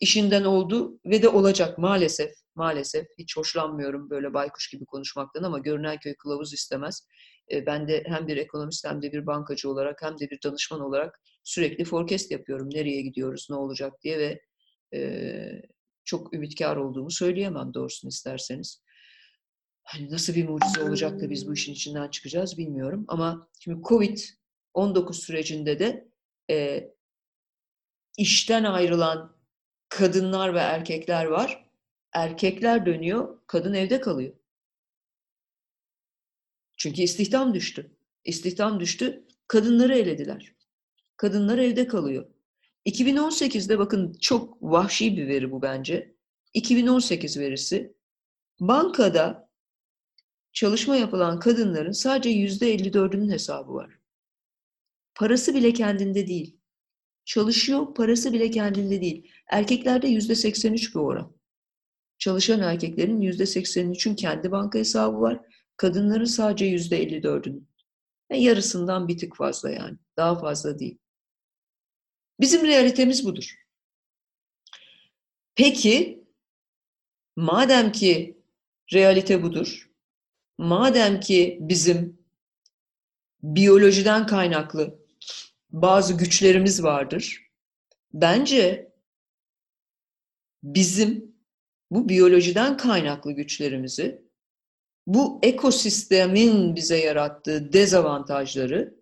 işinden 0.00 0.44
oldu 0.44 1.00
ve 1.06 1.22
de 1.22 1.28
olacak 1.28 1.78
maalesef. 1.78 2.30
Maalesef 2.54 3.06
hiç 3.18 3.36
hoşlanmıyorum 3.36 4.10
böyle 4.10 4.34
baykuş 4.34 4.70
gibi 4.70 4.84
konuşmaktan 4.84 5.42
ama 5.42 5.58
görünen 5.58 5.98
köy 5.98 6.14
kılavuz 6.14 6.52
istemez. 6.52 7.06
E, 7.52 7.66
ben 7.66 7.88
de 7.88 8.04
hem 8.06 8.26
bir 8.26 8.36
ekonomist 8.36 8.86
hem 8.86 9.02
de 9.02 9.12
bir 9.12 9.26
bankacı 9.26 9.70
olarak 9.70 10.02
hem 10.02 10.18
de 10.18 10.30
bir 10.30 10.38
danışman 10.44 10.80
olarak 10.80 11.20
sürekli 11.44 11.84
forecast 11.84 12.30
yapıyorum. 12.30 12.68
Nereye 12.70 13.02
gidiyoruz, 13.02 13.46
ne 13.50 13.56
olacak 13.56 13.92
diye 14.02 14.18
ve 14.18 14.40
çok 16.04 16.34
ümitkar 16.34 16.76
olduğumu 16.76 17.10
söyleyemem 17.10 17.74
doğrusunu 17.74 18.08
isterseniz. 18.08 18.82
Hani 19.84 20.10
nasıl 20.10 20.34
bir 20.34 20.48
mucize 20.48 20.82
olacak 20.82 21.20
da 21.20 21.30
biz 21.30 21.48
bu 21.48 21.54
işin 21.54 21.72
içinden 21.72 22.08
çıkacağız 22.08 22.58
bilmiyorum. 22.58 23.04
Ama 23.08 23.48
şimdi 23.60 23.80
Covid-19 23.82 25.12
sürecinde 25.12 25.78
de 25.78 26.08
e, 26.50 26.88
işten 28.18 28.64
ayrılan 28.64 29.36
kadınlar 29.88 30.54
ve 30.54 30.58
erkekler 30.58 31.24
var. 31.24 31.70
Erkekler 32.12 32.86
dönüyor, 32.86 33.38
kadın 33.46 33.74
evde 33.74 34.00
kalıyor. 34.00 34.32
Çünkü 36.78 37.02
istihdam 37.02 37.54
düştü. 37.54 37.96
İstihdam 38.24 38.80
düştü, 38.80 39.26
kadınları 39.48 39.98
elediler. 39.98 40.54
Kadınlar 41.16 41.58
evde 41.58 41.86
kalıyor. 41.86 42.26
2018'de 42.86 43.78
bakın 43.78 44.12
çok 44.20 44.62
vahşi 44.62 45.16
bir 45.16 45.28
veri 45.28 45.50
bu 45.50 45.62
bence. 45.62 46.14
2018 46.54 47.38
verisi. 47.38 47.94
Bankada 48.60 49.49
çalışma 50.52 50.96
yapılan 50.96 51.40
kadınların 51.40 51.92
sadece 51.92 52.30
yüzde 52.30 52.74
54'ünün 52.76 53.30
hesabı 53.30 53.74
var. 53.74 53.98
Parası 55.14 55.54
bile 55.54 55.72
kendinde 55.72 56.26
değil. 56.26 56.56
Çalışıyor, 57.24 57.94
parası 57.94 58.32
bile 58.32 58.50
kendinde 58.50 59.00
değil. 59.00 59.30
Erkeklerde 59.50 60.08
yüzde 60.08 60.34
83 60.34 60.94
bir 60.94 61.00
oran. 61.00 61.36
Çalışan 62.18 62.60
erkeklerin 62.60 63.20
yüzde 63.20 63.42
83'ün 63.42 64.14
kendi 64.14 64.50
banka 64.50 64.78
hesabı 64.78 65.20
var. 65.20 65.40
Kadınların 65.76 66.24
sadece 66.24 66.64
yüzde 66.64 67.04
54'ünün. 67.04 67.68
Yani 68.30 68.42
yarısından 68.42 69.08
bir 69.08 69.18
tık 69.18 69.36
fazla 69.36 69.70
yani. 69.70 69.98
Daha 70.16 70.38
fazla 70.38 70.78
değil. 70.78 70.98
Bizim 72.40 72.66
realitemiz 72.66 73.24
budur. 73.24 73.54
Peki, 75.54 76.24
madem 77.36 77.92
ki 77.92 78.42
realite 78.92 79.42
budur, 79.42 79.89
madem 80.60 81.20
ki 81.20 81.58
bizim 81.60 82.18
biyolojiden 83.42 84.26
kaynaklı 84.26 84.98
bazı 85.70 86.16
güçlerimiz 86.16 86.82
vardır, 86.82 87.50
bence 88.12 88.92
bizim 90.62 91.34
bu 91.90 92.08
biyolojiden 92.08 92.76
kaynaklı 92.76 93.32
güçlerimizi, 93.32 94.22
bu 95.06 95.38
ekosistemin 95.42 96.76
bize 96.76 96.96
yarattığı 96.96 97.72
dezavantajları 97.72 98.94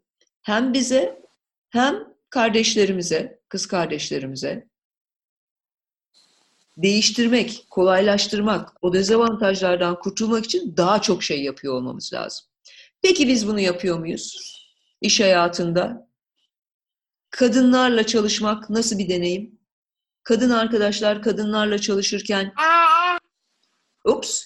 hem 0.42 0.72
bize 0.72 1.22
hem 1.70 2.14
kardeşlerimize, 2.30 3.40
kız 3.48 3.66
kardeşlerimize 3.66 4.67
değiştirmek, 6.82 7.66
kolaylaştırmak, 7.70 8.72
o 8.82 8.92
dezavantajlardan 8.92 9.98
kurtulmak 9.98 10.44
için 10.44 10.76
daha 10.76 11.02
çok 11.02 11.22
şey 11.22 11.42
yapıyor 11.42 11.74
olmamız 11.74 12.12
lazım. 12.12 12.46
Peki 13.02 13.28
biz 13.28 13.48
bunu 13.48 13.60
yapıyor 13.60 13.98
muyuz? 13.98 14.36
İş 15.00 15.20
hayatında 15.20 16.08
kadınlarla 17.30 18.06
çalışmak 18.06 18.70
nasıl 18.70 18.98
bir 18.98 19.08
deneyim? 19.08 19.58
Kadın 20.22 20.50
arkadaşlar 20.50 21.22
kadınlarla 21.22 21.78
çalışırken 21.78 22.54
ups 24.04 24.44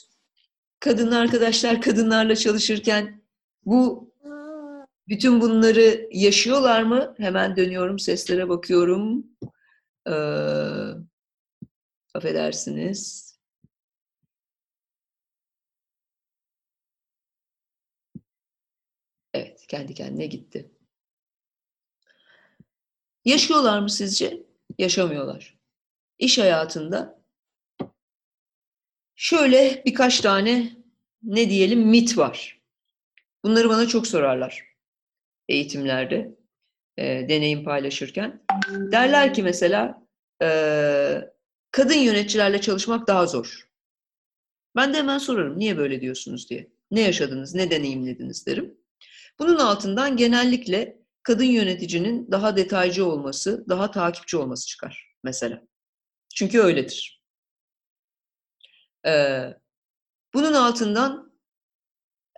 kadın 0.80 1.10
arkadaşlar 1.10 1.80
kadınlarla 1.80 2.36
çalışırken 2.36 3.22
bu 3.64 4.12
bütün 5.08 5.40
bunları 5.40 6.08
yaşıyorlar 6.12 6.82
mı? 6.82 7.14
Hemen 7.18 7.56
dönüyorum, 7.56 7.98
seslere 7.98 8.48
bakıyorum. 8.48 9.26
Ee, 10.08 10.12
affedersiniz. 12.14 13.32
Evet, 19.34 19.66
kendi 19.68 19.94
kendine 19.94 20.26
gitti. 20.26 20.70
Yaşıyorlar 23.24 23.78
mı 23.80 23.90
sizce? 23.90 24.42
Yaşamıyorlar. 24.78 25.58
İş 26.18 26.38
hayatında 26.38 27.22
şöyle 29.14 29.82
birkaç 29.86 30.20
tane 30.20 30.76
ne 31.22 31.50
diyelim 31.50 31.88
mit 31.88 32.18
var. 32.18 32.62
Bunları 33.44 33.68
bana 33.68 33.86
çok 33.86 34.06
sorarlar 34.06 34.72
eğitimlerde 35.48 36.34
e, 36.96 37.04
deneyim 37.28 37.64
paylaşırken. 37.64 38.42
Derler 38.70 39.34
ki 39.34 39.42
mesela 39.42 40.06
e, 40.42 40.48
kadın 41.72 41.94
yöneticilerle 41.94 42.60
çalışmak 42.60 43.08
daha 43.08 43.26
zor. 43.26 43.68
Ben 44.76 44.94
de 44.94 44.98
hemen 44.98 45.18
sorarım 45.18 45.58
niye 45.58 45.78
böyle 45.78 46.00
diyorsunuz 46.00 46.50
diye. 46.50 46.72
Ne 46.90 47.00
yaşadınız, 47.00 47.54
ne 47.54 47.70
deneyimlediniz 47.70 48.46
derim. 48.46 48.78
Bunun 49.38 49.58
altından 49.58 50.16
genellikle 50.16 51.02
kadın 51.22 51.44
yöneticinin 51.44 52.30
daha 52.30 52.56
detaycı 52.56 53.06
olması, 53.06 53.64
daha 53.68 53.90
takipçi 53.90 54.36
olması 54.36 54.66
çıkar 54.66 55.16
mesela. 55.24 55.62
Çünkü 56.34 56.60
öyledir. 56.60 57.22
Ee, 59.06 59.54
bunun 60.34 60.52
altından 60.52 61.32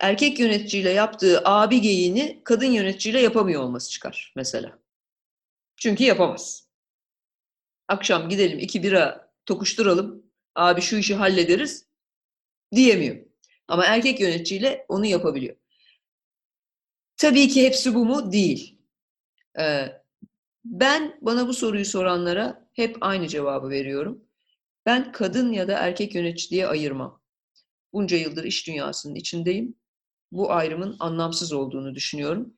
erkek 0.00 0.40
yöneticiyle 0.40 0.90
yaptığı 0.90 1.42
abi 1.44 1.80
geyiğini 1.80 2.40
kadın 2.44 2.66
yöneticiyle 2.66 3.20
yapamıyor 3.20 3.62
olması 3.62 3.90
çıkar 3.90 4.32
mesela. 4.36 4.78
Çünkü 5.76 6.04
yapamaz. 6.04 6.68
Akşam 7.88 8.28
gidelim 8.28 8.58
iki 8.58 8.82
bira 8.82 9.23
tokuşturalım, 9.46 10.22
abi 10.54 10.80
şu 10.80 10.96
işi 10.96 11.14
hallederiz 11.14 11.86
diyemiyor. 12.74 13.16
Ama 13.68 13.84
erkek 13.84 14.20
yöneticiyle 14.20 14.86
onu 14.88 15.06
yapabiliyor. 15.06 15.56
Tabii 17.16 17.48
ki 17.48 17.66
hepsi 17.66 17.94
bu 17.94 18.04
mu? 18.04 18.32
Değil. 18.32 18.78
Ee, 19.58 20.02
ben 20.64 21.18
bana 21.20 21.48
bu 21.48 21.54
soruyu 21.54 21.84
soranlara 21.84 22.68
hep 22.72 22.96
aynı 23.00 23.28
cevabı 23.28 23.70
veriyorum. 23.70 24.24
Ben 24.86 25.12
kadın 25.12 25.52
ya 25.52 25.68
da 25.68 25.78
erkek 25.78 26.14
yönetici 26.14 26.50
diye 26.50 26.66
ayırmam. 26.66 27.22
Bunca 27.92 28.16
yıldır 28.16 28.44
iş 28.44 28.66
dünyasının 28.66 29.14
içindeyim 29.14 29.74
bu 30.32 30.52
ayrımın 30.52 30.96
anlamsız 31.00 31.52
olduğunu 31.52 31.94
düşünüyorum. 31.94 32.54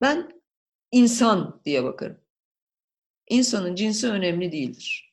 Ben 0.00 0.42
insan 0.92 1.60
diye 1.64 1.84
bakarım. 1.84 2.20
İnsanın 3.28 3.74
cinsi 3.74 4.08
önemli 4.08 4.52
değildir. 4.52 5.11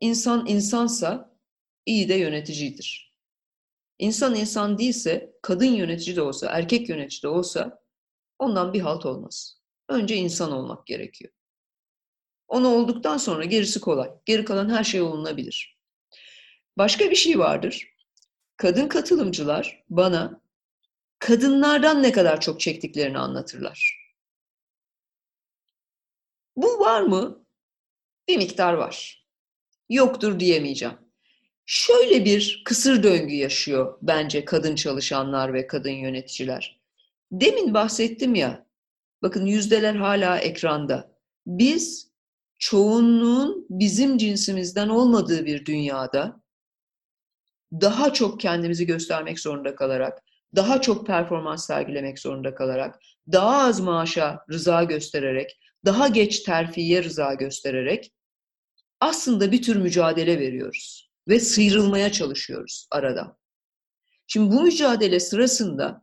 İnsan 0.00 0.46
insansa 0.46 1.36
iyi 1.86 2.08
de 2.08 2.14
yöneticidir. 2.14 3.14
İnsan 3.98 4.34
insan 4.34 4.78
değilse, 4.78 5.32
kadın 5.42 5.66
yönetici 5.66 6.16
de 6.16 6.22
olsa, 6.22 6.46
erkek 6.46 6.88
yönetici 6.88 7.22
de 7.22 7.28
olsa 7.28 7.82
ondan 8.38 8.72
bir 8.72 8.80
halt 8.80 9.06
olmaz. 9.06 9.60
Önce 9.88 10.16
insan 10.16 10.52
olmak 10.52 10.86
gerekiyor. 10.86 11.32
Onu 12.48 12.68
olduktan 12.68 13.16
sonra 13.16 13.44
gerisi 13.44 13.80
kolay. 13.80 14.10
Geri 14.24 14.44
kalan 14.44 14.70
her 14.70 14.84
şey 14.84 15.00
olunabilir. 15.00 15.78
Başka 16.78 17.10
bir 17.10 17.16
şey 17.16 17.38
vardır. 17.38 17.94
Kadın 18.56 18.88
katılımcılar 18.88 19.84
bana 19.88 20.40
kadınlardan 21.18 22.02
ne 22.02 22.12
kadar 22.12 22.40
çok 22.40 22.60
çektiklerini 22.60 23.18
anlatırlar. 23.18 24.06
Bu 26.56 26.80
var 26.80 27.00
mı? 27.00 27.46
Bir 28.28 28.36
miktar 28.36 28.72
var. 28.72 29.25
Yoktur 29.88 30.40
diyemeyeceğim. 30.40 30.94
Şöyle 31.66 32.24
bir 32.24 32.62
kısır 32.64 33.02
döngü 33.02 33.34
yaşıyor 33.34 33.98
bence 34.02 34.44
kadın 34.44 34.74
çalışanlar 34.74 35.54
ve 35.54 35.66
kadın 35.66 35.90
yöneticiler. 35.90 36.80
Demin 37.32 37.74
bahsettim 37.74 38.34
ya, 38.34 38.66
bakın 39.22 39.46
yüzdeler 39.46 39.94
hala 39.94 40.38
ekranda. 40.38 41.16
Biz 41.46 42.12
çoğunluğun 42.58 43.66
bizim 43.70 44.18
cinsimizden 44.18 44.88
olmadığı 44.88 45.46
bir 45.46 45.66
dünyada 45.66 46.40
daha 47.72 48.12
çok 48.12 48.40
kendimizi 48.40 48.86
göstermek 48.86 49.40
zorunda 49.40 49.74
kalarak, 49.74 50.22
daha 50.56 50.80
çok 50.80 51.06
performans 51.06 51.66
sergilemek 51.66 52.18
zorunda 52.18 52.54
kalarak, 52.54 52.98
daha 53.32 53.66
az 53.66 53.80
maaşa 53.80 54.44
rıza 54.50 54.84
göstererek, 54.84 55.58
daha 55.84 56.08
geç 56.08 56.40
terfiye 56.40 57.02
rıza 57.02 57.34
göstererek 57.34 58.12
aslında 59.00 59.52
bir 59.52 59.62
tür 59.62 59.76
mücadele 59.76 60.38
veriyoruz 60.38 61.10
ve 61.28 61.40
sıyrılmaya 61.40 62.12
çalışıyoruz 62.12 62.88
arada. 62.90 63.38
Şimdi 64.26 64.52
bu 64.56 64.62
mücadele 64.62 65.20
sırasında 65.20 66.02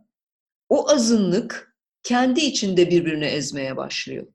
o 0.69 0.89
azınlık 0.89 1.77
kendi 2.03 2.41
içinde 2.41 2.91
birbirini 2.91 3.25
ezmeye 3.25 3.77
başlıyor. 3.77 4.27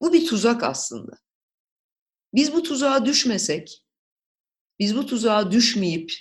Bu 0.00 0.12
bir 0.12 0.26
tuzak 0.26 0.62
aslında. 0.62 1.12
Biz 2.34 2.52
bu 2.54 2.62
tuzağa 2.62 3.04
düşmesek, 3.04 3.86
biz 4.78 4.96
bu 4.96 5.06
tuzağa 5.06 5.52
düşmeyip 5.52 6.12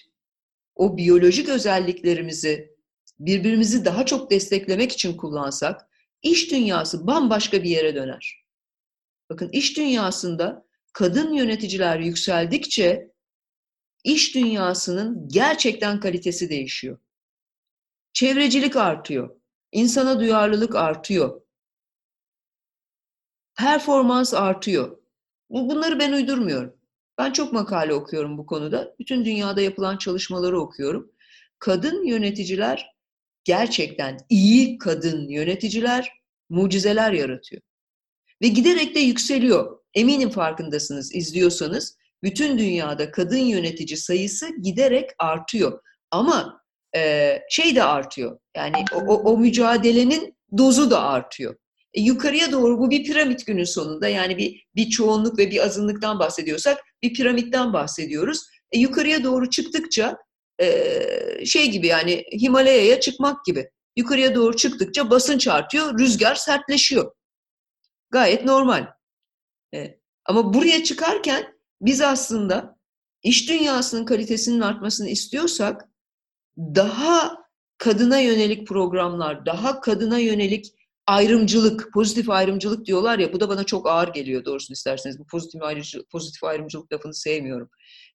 o 0.76 0.98
biyolojik 0.98 1.50
özelliklerimizi 1.50 2.74
birbirimizi 3.20 3.86
daha 3.86 4.06
çok 4.06 4.32
desteklemek 4.32 4.92
için 4.92 5.18
kullansak 5.18 5.90
iş 6.22 6.52
dünyası 6.52 7.08
bambaşka 7.08 7.64
bir 7.64 7.70
yere 7.70 7.96
döner. 7.96 8.46
Bakın 9.30 9.50
iş 9.50 9.78
dünyasında 9.78 10.63
kadın 10.94 11.34
yöneticiler 11.34 12.00
yükseldikçe 12.00 13.12
iş 14.04 14.36
dünyasının 14.36 15.28
gerçekten 15.28 16.00
kalitesi 16.00 16.50
değişiyor. 16.50 16.98
Çevrecilik 18.14 18.76
artıyor. 18.76 19.36
insana 19.72 20.20
duyarlılık 20.20 20.76
artıyor. 20.76 21.42
Performans 23.56 24.34
artıyor. 24.34 24.98
Bunları 25.50 26.00
ben 26.00 26.12
uydurmuyorum. 26.12 26.78
Ben 27.18 27.32
çok 27.32 27.54
makale 27.54 27.94
okuyorum 27.94 28.38
bu 28.38 28.46
konuda. 28.46 28.96
Bütün 29.00 29.26
dünyada 29.26 29.62
yapılan 29.62 29.98
çalışmaları 29.98 30.60
okuyorum. 30.60 31.12
Kadın 31.60 32.06
yöneticiler 32.06 32.96
gerçekten 33.44 34.18
iyi 34.30 34.78
kadın 34.78 35.28
yöneticiler 35.28 36.12
mucizeler 36.50 37.12
yaratıyor. 37.12 37.62
Ve 38.42 38.48
giderek 38.48 38.96
de 38.96 39.00
yükseliyor. 39.00 39.83
Eminim 39.94 40.30
farkındasınız 40.30 41.16
izliyorsanız. 41.16 41.98
Bütün 42.24 42.58
dünyada 42.58 43.12
kadın 43.12 43.38
yönetici 43.38 43.98
sayısı 43.98 44.62
giderek 44.62 45.10
artıyor. 45.20 45.80
Ama 46.12 46.62
e, 46.96 47.40
şey 47.50 47.76
de 47.76 47.84
artıyor. 47.84 48.40
Yani 48.58 48.86
o, 48.94 49.14
o, 49.14 49.38
mücadelenin 49.38 50.38
dozu 50.58 50.92
da 50.92 51.04
artıyor. 51.04 51.56
E, 51.94 52.02
yukarıya 52.02 52.52
doğru 52.52 52.80
bu 52.80 52.90
bir 52.90 53.04
piramit 53.04 53.46
günün 53.46 53.64
sonunda 53.64 54.08
yani 54.08 54.38
bir, 54.38 54.66
bir 54.76 54.90
çoğunluk 54.90 55.40
ve 55.40 55.52
bir 55.52 55.66
azınlıktan 55.66 56.20
bahsediyorsak 56.20 56.80
bir 57.04 57.14
piramitten 57.14 57.74
bahsediyoruz. 57.74 58.44
E, 58.72 58.80
yukarıya 58.80 59.24
doğru 59.24 59.50
çıktıkça 59.50 60.18
e, 60.62 61.46
şey 61.46 61.72
gibi 61.72 61.88
yani 61.88 62.24
Himalaya'ya 62.42 63.00
çıkmak 63.00 63.46
gibi. 63.46 63.70
Yukarıya 63.96 64.36
doğru 64.36 64.56
çıktıkça 64.56 65.10
basınç 65.10 65.48
artıyor, 65.48 66.00
rüzgar 66.00 66.36
sertleşiyor. 66.36 67.12
Gayet 68.12 68.46
normal. 68.46 68.88
E, 69.74 70.00
ama 70.26 70.54
buraya 70.54 70.84
çıkarken 70.84 71.54
biz 71.82 72.02
aslında 72.02 72.78
iş 73.24 73.50
dünyasının 73.50 74.06
kalitesinin 74.06 74.62
artmasını 74.62 75.10
istiyorsak 75.10 75.90
daha 76.58 77.44
kadına 77.78 78.20
yönelik 78.20 78.68
programlar, 78.68 79.46
daha 79.46 79.82
kadına 79.82 80.20
yönelik 80.20 80.66
ayrımcılık, 81.08 81.94
pozitif 81.94 82.30
ayrımcılık 82.30 82.86
diyorlar 82.86 83.20
ya 83.20 83.34
bu 83.34 83.40
da 83.40 83.50
bana 83.50 83.64
çok 83.64 83.88
ağır 83.88 84.08
geliyor 84.08 84.46
doğrusunu 84.46 84.74
isterseniz. 84.74 85.20
Bu 85.20 85.26
pozitif 85.26 85.62
ayrımcılık, 85.62 86.10
pozitif 86.10 86.44
ayrımcılık 86.44 86.94
lafını 86.94 87.14
sevmiyorum. 87.14 87.70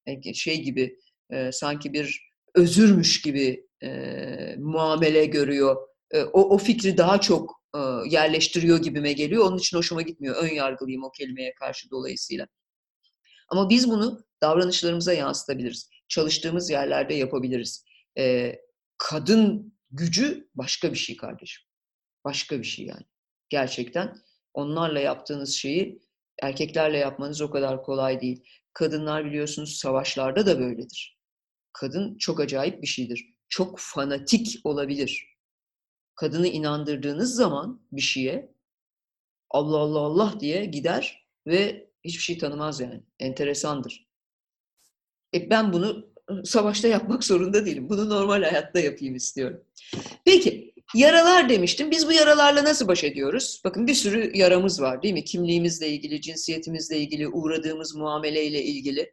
Yani 0.07 0.35
şey 0.35 0.63
gibi 0.63 0.99
e, 1.31 1.53
sanki 1.53 1.93
bir 1.93 2.29
özürmüş 2.55 3.23
gibi 3.23 3.67
e, 3.83 3.89
muamele 4.59 5.27
görüyor. 5.27 5.77
E, 6.11 6.23
o, 6.23 6.55
o 6.55 6.59
fikri 6.59 6.97
daha 6.97 7.21
çok 7.21 7.58
e, 7.75 7.79
yerleştiriyor 8.09 8.83
gibime 8.83 9.13
geliyor. 9.13 9.45
Onun 9.45 9.59
için 9.59 9.77
hoşuma 9.77 10.03
gitmiyor. 10.03 10.37
Ön 10.37 10.55
yargılıyım 10.55 11.05
o 11.05 11.11
kelimeye 11.11 11.55
karşı 11.55 11.91
dolayısıyla. 11.91 12.47
Ama 13.49 13.71
biz 13.71 13.91
bunu 13.91 14.25
davranışlarımıza 14.43 15.13
yansıtabiliriz. 15.13 15.91
Çalıştığımız 16.09 16.71
yerlerde 16.71 17.15
yapabiliriz. 17.15 17.85
Kadın 18.99 19.75
gücü 19.91 20.49
başka 20.55 20.93
bir 20.93 20.99
şey 20.99 21.17
kardeşim. 21.17 21.65
Başka 22.25 22.59
bir 22.59 22.65
şey 22.65 22.87
yani. 22.87 23.05
Gerçekten 23.49 24.19
onlarla 24.55 25.01
yaptığınız 25.01 25.55
şeyi 25.55 26.01
erkeklerle 26.43 26.99
yapmanız 26.99 27.41
o 27.43 27.51
kadar 27.51 27.83
kolay 27.83 28.21
değil. 28.21 28.45
Kadınlar 28.73 29.25
biliyorsunuz 29.25 29.77
savaşlarda 29.77 30.47
da 30.47 30.61
böyledir. 30.61 31.19
Kadın 31.73 32.19
çok 32.19 32.41
acayip 32.41 32.83
bir 32.83 32.87
şeydir. 32.87 33.35
Çok 33.49 33.79
fanatik 33.79 34.61
olabilir. 34.65 35.28
Kadını 36.19 36.49
inandırdığınız 36.49 37.35
zaman 37.35 37.81
bir 37.93 38.01
şeye 38.01 38.53
Allah 39.51 39.77
Allah 39.79 39.99
Allah 39.99 40.41
diye 40.41 40.65
gider 40.65 41.27
ve 41.47 41.91
hiçbir 42.05 42.23
şey 42.23 42.39
tanımaz 42.39 42.81
yani. 42.81 43.03
Enteresandır. 43.19 44.09
E 45.35 45.51
ben 45.51 45.73
bunu 45.73 46.07
savaşta 46.45 46.89
yapmak 46.89 47.25
zorunda 47.25 47.67
değilim. 47.67 47.89
Bunu 47.89 48.09
normal 48.09 48.43
hayatta 48.43 48.81
yapayım 48.81 49.15
istiyorum. 49.15 49.65
Peki 50.25 50.75
Yaralar 50.95 51.49
demiştim. 51.49 51.91
Biz 51.91 52.07
bu 52.07 52.13
yaralarla 52.13 52.65
nasıl 52.65 52.89
baş 52.89 53.05
ediyoruz? 53.05 53.61
Bakın 53.65 53.87
bir 53.87 53.95
sürü 53.95 54.37
yaramız 54.37 54.81
var 54.81 55.03
değil 55.03 55.15
mi? 55.15 55.25
Kimliğimizle 55.25 55.89
ilgili, 55.89 56.21
cinsiyetimizle 56.21 56.99
ilgili, 56.99 57.29
uğradığımız 57.29 57.95
muameleyle 57.97 58.63
ilgili. 58.63 59.13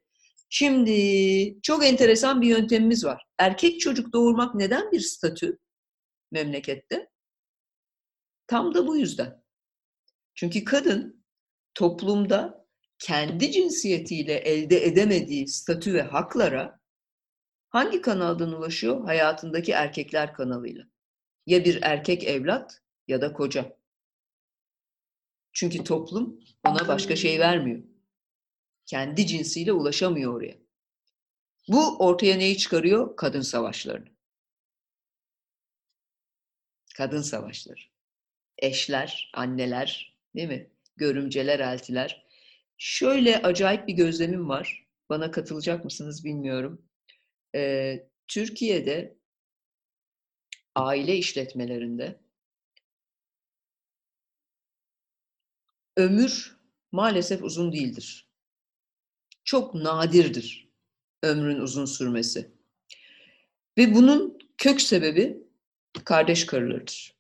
Şimdi 0.50 1.62
çok 1.62 1.86
enteresan 1.86 2.42
bir 2.42 2.48
yöntemimiz 2.48 3.06
var. 3.06 3.24
Erkek 3.38 3.80
çocuk 3.80 4.14
doğurmak 4.14 4.56
neden 4.56 4.92
bir 4.92 5.00
statü 5.00 5.58
memlekette? 6.36 7.10
Tam 8.48 8.74
da 8.74 8.88
bu 8.88 8.98
yüzden. 8.98 9.44
Çünkü 10.34 10.64
kadın 10.64 11.26
toplumda 11.74 12.68
kendi 13.00 13.52
cinsiyetiyle 13.52 14.34
elde 14.34 14.86
edemediği 14.86 15.48
statü 15.48 15.94
ve 15.94 16.02
haklara 16.02 16.80
hangi 17.70 18.02
kanaldan 18.02 18.54
ulaşıyor? 18.54 19.06
Hayatındaki 19.06 19.72
erkekler 19.72 20.34
kanalıyla. 20.34 20.84
Ya 21.46 21.66
bir 21.66 21.80
erkek 21.82 22.24
evlat 22.24 22.82
ya 23.08 23.22
da 23.22 23.34
koca. 23.34 23.78
Çünkü 25.54 25.84
toplum 25.84 26.40
ona 26.68 26.88
başka 26.88 27.16
şey 27.16 27.40
vermiyor. 27.40 27.84
Kendi 28.86 29.28
cinsiyle 29.28 29.72
ulaşamıyor 29.72 30.34
oraya. 30.34 30.58
Bu 31.68 31.98
ortaya 31.98 32.38
neyi 32.38 32.58
çıkarıyor? 32.58 33.16
Kadın 33.16 33.42
savaşlarını. 33.42 34.15
Kadın 36.98 37.22
savaşları. 37.22 37.82
Eşler, 38.58 39.32
anneler, 39.34 40.18
değil 40.36 40.48
mi? 40.48 40.72
Görümceler, 40.96 41.60
eltiler. 41.60 42.26
Şöyle 42.78 43.42
acayip 43.42 43.88
bir 43.88 43.94
gözlemim 43.94 44.50
var. 44.50 44.88
Bana 45.10 45.32
katılacak 45.32 45.86
mısınız 45.86 46.26
bilmiyorum. 46.26 46.86
Ee, 47.56 48.08
Türkiye'de 48.28 49.18
aile 50.76 51.16
işletmelerinde 51.16 52.20
ömür 55.98 56.58
maalesef 56.92 57.44
uzun 57.44 57.74
değildir. 57.74 58.30
Çok 59.44 59.76
nadirdir 59.76 60.70
ömrün 61.24 61.60
uzun 61.60 61.86
sürmesi. 61.86 62.52
Ve 63.78 63.96
bunun 63.96 64.40
kök 64.58 64.82
sebebi 64.82 65.45
kardeş 66.04 66.46
karılarıdır. 66.46 67.16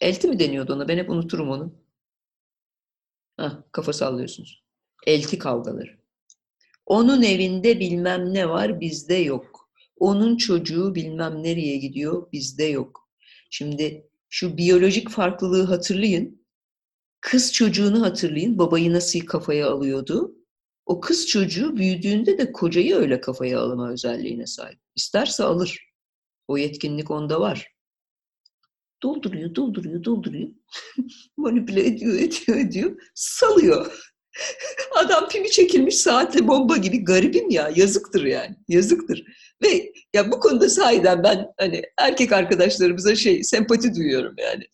Elti 0.00 0.28
mi 0.28 0.38
deniyordu 0.38 0.74
ona? 0.74 0.88
Ben 0.88 0.98
hep 0.98 1.10
unuturum 1.10 1.50
onu. 1.50 1.74
Hah, 3.36 3.62
kafa 3.72 3.92
sallıyorsunuz. 3.92 4.64
Elti 5.06 5.38
kavgaları. 5.38 5.98
Onun 6.86 7.22
evinde 7.22 7.80
bilmem 7.80 8.34
ne 8.34 8.48
var, 8.48 8.80
bizde 8.80 9.14
yok. 9.14 9.70
Onun 9.96 10.36
çocuğu 10.36 10.94
bilmem 10.94 11.42
nereye 11.42 11.76
gidiyor, 11.76 12.32
bizde 12.32 12.64
yok. 12.64 13.08
Şimdi 13.50 14.08
şu 14.28 14.56
biyolojik 14.56 15.10
farklılığı 15.10 15.62
hatırlayın. 15.62 16.46
Kız 17.20 17.52
çocuğunu 17.52 18.02
hatırlayın. 18.02 18.58
Babayı 18.58 18.92
nasıl 18.92 19.20
kafaya 19.20 19.70
alıyordu? 19.70 20.34
O 20.86 21.00
kız 21.00 21.26
çocuğu 21.26 21.76
büyüdüğünde 21.76 22.38
de 22.38 22.52
kocayı 22.52 22.94
öyle 22.96 23.20
kafaya 23.20 23.60
alma 23.60 23.90
özelliğine 23.90 24.46
sahip. 24.46 24.78
İsterse 24.96 25.44
alır. 25.44 25.86
O 26.48 26.56
yetkinlik 26.58 27.10
onda 27.10 27.40
var. 27.40 27.75
Dolduruyor, 29.02 29.54
dolduruyor, 29.54 30.04
dolduruyor. 30.04 30.48
Manipüle 31.36 31.86
ediyor, 31.86 32.14
ediyor, 32.14 32.58
ediyor. 32.58 33.02
Salıyor. 33.14 34.12
Adam 34.96 35.28
pimi 35.28 35.50
çekilmiş 35.50 35.96
saatli 35.96 36.48
bomba 36.48 36.76
gibi 36.76 37.04
garibim 37.04 37.50
ya. 37.50 37.72
Yazıktır 37.76 38.24
yani. 38.24 38.56
Yazıktır. 38.68 39.24
Ve 39.62 39.92
ya 40.14 40.32
bu 40.32 40.40
konuda 40.40 40.68
sahiden 40.68 41.22
ben 41.22 41.46
hani 41.58 41.82
erkek 41.98 42.32
arkadaşlarımıza 42.32 43.14
şey 43.14 43.44
sempati 43.44 43.94
duyuyorum 43.94 44.34
yani. 44.38 44.64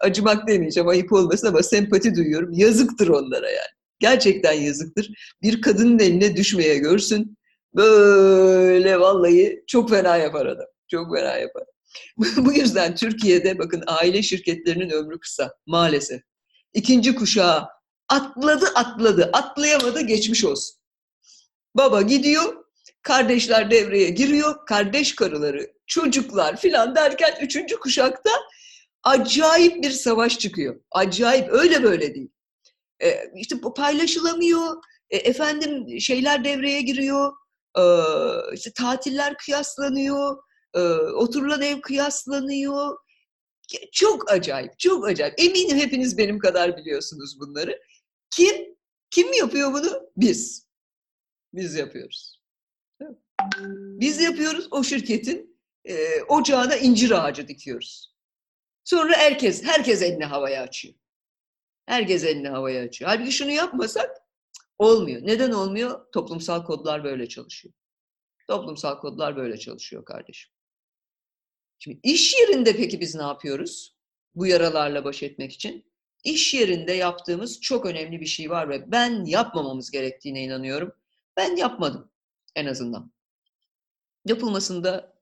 Acımak 0.00 0.48
demeyeceğim 0.48 0.88
ayıp 0.88 1.12
olmasın 1.12 1.46
ama 1.46 1.62
sempati 1.62 2.14
duyuyorum. 2.14 2.52
Yazıktır 2.52 3.08
onlara 3.08 3.50
yani. 3.50 3.70
Gerçekten 3.98 4.52
yazıktır. 4.52 5.10
Bir 5.42 5.62
kadının 5.62 5.98
eline 5.98 6.36
düşmeye 6.36 6.78
görsün. 6.78 7.36
Böyle 7.74 9.00
vallahi 9.00 9.64
çok 9.66 9.90
fena 9.90 10.16
yapar 10.16 10.46
adam. 10.46 10.66
Çok 10.88 11.16
fena 11.16 11.36
yapar. 11.36 11.64
bu 12.36 12.52
yüzden 12.52 12.94
Türkiye'de 12.94 13.58
bakın 13.58 13.82
aile 13.86 14.22
şirketlerinin 14.22 14.90
ömrü 14.90 15.20
kısa 15.20 15.54
maalesef. 15.66 16.22
İkinci 16.74 17.14
kuşağı 17.14 17.68
atladı 18.08 18.66
atladı 18.74 19.30
atlayamadı 19.32 20.00
geçmiş 20.00 20.44
olsun. 20.44 20.76
Baba 21.74 22.02
gidiyor 22.02 22.64
kardeşler 23.02 23.70
devreye 23.70 24.10
giriyor 24.10 24.66
kardeş 24.66 25.14
karıları 25.14 25.72
çocuklar 25.86 26.56
filan 26.56 26.94
derken 26.94 27.34
üçüncü 27.42 27.76
kuşakta 27.76 28.30
acayip 29.02 29.82
bir 29.82 29.90
savaş 29.90 30.38
çıkıyor. 30.38 30.80
Acayip 30.90 31.48
öyle 31.52 31.82
böyle 31.82 32.14
değil. 32.14 32.30
Ee, 33.02 33.32
işte 33.34 33.56
paylaşılamıyor. 33.76 34.76
E, 35.10 35.16
efendim 35.16 36.00
şeyler 36.00 36.44
devreye 36.44 36.80
giriyor. 36.80 37.32
Ee, 37.78 37.82
işte 38.54 38.72
tatiller 38.72 39.36
kıyaslanıyor 39.36 40.36
oturulan 41.14 41.62
ev 41.62 41.80
kıyaslanıyor. 41.80 42.96
Çok 43.92 44.30
acayip, 44.30 44.78
çok 44.78 45.08
acayip. 45.08 45.34
Eminim 45.38 45.78
hepiniz 45.78 46.18
benim 46.18 46.38
kadar 46.38 46.76
biliyorsunuz 46.76 47.40
bunları. 47.40 47.82
Kim? 48.30 48.76
Kim 49.10 49.32
yapıyor 49.32 49.72
bunu? 49.72 50.10
Biz. 50.16 50.66
Biz 51.54 51.74
yapıyoruz. 51.74 52.40
Biz 54.00 54.20
yapıyoruz 54.20 54.68
o 54.70 54.82
şirketin 54.82 55.60
e, 55.84 56.22
ocağına 56.22 56.76
incir 56.76 57.10
ağacı 57.10 57.48
dikiyoruz. 57.48 58.14
Sonra 58.84 59.16
herkes, 59.16 59.64
herkes 59.64 60.02
elini 60.02 60.24
havaya 60.24 60.62
açıyor. 60.62 60.94
Herkes 61.86 62.24
elini 62.24 62.48
havaya 62.48 62.84
açıyor. 62.84 63.10
Halbuki 63.10 63.32
şunu 63.32 63.50
yapmasak 63.50 64.10
olmuyor. 64.78 65.20
Neden 65.22 65.50
olmuyor? 65.50 66.12
Toplumsal 66.12 66.64
kodlar 66.64 67.04
böyle 67.04 67.28
çalışıyor. 67.28 67.74
Toplumsal 68.48 69.00
kodlar 69.00 69.36
böyle 69.36 69.58
çalışıyor 69.58 70.04
kardeşim. 70.04 70.52
Şimdi 71.80 72.00
iş 72.02 72.34
yerinde 72.34 72.76
peki 72.76 73.00
biz 73.00 73.14
ne 73.14 73.22
yapıyoruz? 73.22 73.94
Bu 74.34 74.46
yaralarla 74.46 75.04
baş 75.04 75.22
etmek 75.22 75.52
için. 75.52 75.84
İş 76.24 76.54
yerinde 76.54 76.92
yaptığımız 76.92 77.60
çok 77.60 77.86
önemli 77.86 78.20
bir 78.20 78.26
şey 78.26 78.50
var 78.50 78.68
ve 78.68 78.92
ben 78.92 79.24
yapmamamız 79.24 79.90
gerektiğine 79.90 80.44
inanıyorum. 80.44 80.92
Ben 81.36 81.56
yapmadım 81.56 82.10
en 82.54 82.66
azından. 82.66 83.12
Yapılmasını 84.26 84.84
da 84.84 85.16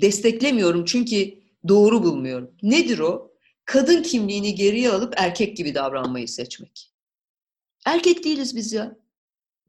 desteklemiyorum 0.00 0.84
çünkü 0.84 1.34
doğru 1.68 2.02
bulmuyorum. 2.02 2.54
Nedir 2.62 2.98
o? 2.98 3.34
Kadın 3.64 4.02
kimliğini 4.02 4.54
geriye 4.54 4.90
alıp 4.90 5.14
erkek 5.16 5.56
gibi 5.56 5.74
davranmayı 5.74 6.28
seçmek. 6.28 6.92
Erkek 7.86 8.24
değiliz 8.24 8.56
biz 8.56 8.72
ya. 8.72 8.96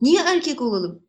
Niye 0.01 0.21
erkek 0.21 0.61
olalım? 0.61 1.07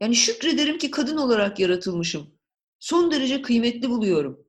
Yani 0.00 0.14
şükrederim 0.14 0.78
ki 0.78 0.90
kadın 0.90 1.16
olarak 1.16 1.58
yaratılmışım 1.58 2.37
son 2.78 3.10
derece 3.10 3.42
kıymetli 3.42 3.90
buluyorum. 3.90 4.46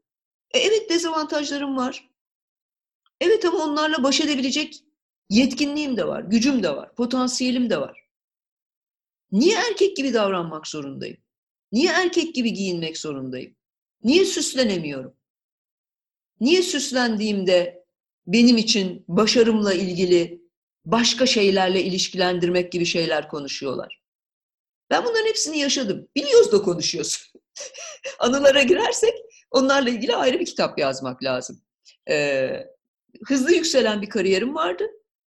E, 0.51 0.59
evet 0.59 0.89
dezavantajlarım 0.89 1.77
var. 1.77 2.09
Evet 3.21 3.45
ama 3.45 3.63
onlarla 3.63 4.03
baş 4.03 4.21
edebilecek 4.21 4.83
yetkinliğim 5.29 5.97
de 5.97 6.07
var, 6.07 6.21
gücüm 6.21 6.63
de 6.63 6.75
var, 6.75 6.95
potansiyelim 6.95 7.69
de 7.69 7.81
var. 7.81 8.09
Niye 9.31 9.55
erkek 9.55 9.97
gibi 9.97 10.13
davranmak 10.13 10.67
zorundayım? 10.67 11.17
Niye 11.71 11.91
erkek 11.91 12.35
gibi 12.35 12.53
giyinmek 12.53 12.97
zorundayım? 12.97 13.55
Niye 14.03 14.25
süslenemiyorum? 14.25 15.13
Niye 16.39 16.61
süslendiğimde 16.61 17.85
benim 18.27 18.57
için 18.57 19.05
başarımla 19.07 19.73
ilgili 19.73 20.41
başka 20.85 21.25
şeylerle 21.25 21.83
ilişkilendirmek 21.83 22.71
gibi 22.71 22.85
şeyler 22.85 23.29
konuşuyorlar? 23.29 24.01
Ben 24.89 25.05
bunların 25.05 25.27
hepsini 25.27 25.59
yaşadım. 25.59 26.07
Biliyoruz 26.15 26.51
da 26.51 26.61
konuşuyorsun. 26.61 27.28
anılara 28.19 28.63
girersek 28.63 29.13
onlarla 29.51 29.89
ilgili 29.89 30.15
ayrı 30.15 30.39
bir 30.39 30.45
kitap 30.45 30.79
yazmak 30.79 31.23
lazım. 31.23 31.61
Ee, 32.09 32.67
hızlı 33.27 33.53
yükselen 33.53 34.01
bir 34.01 34.09
kariyerim 34.09 34.55
vardı. 34.55 34.83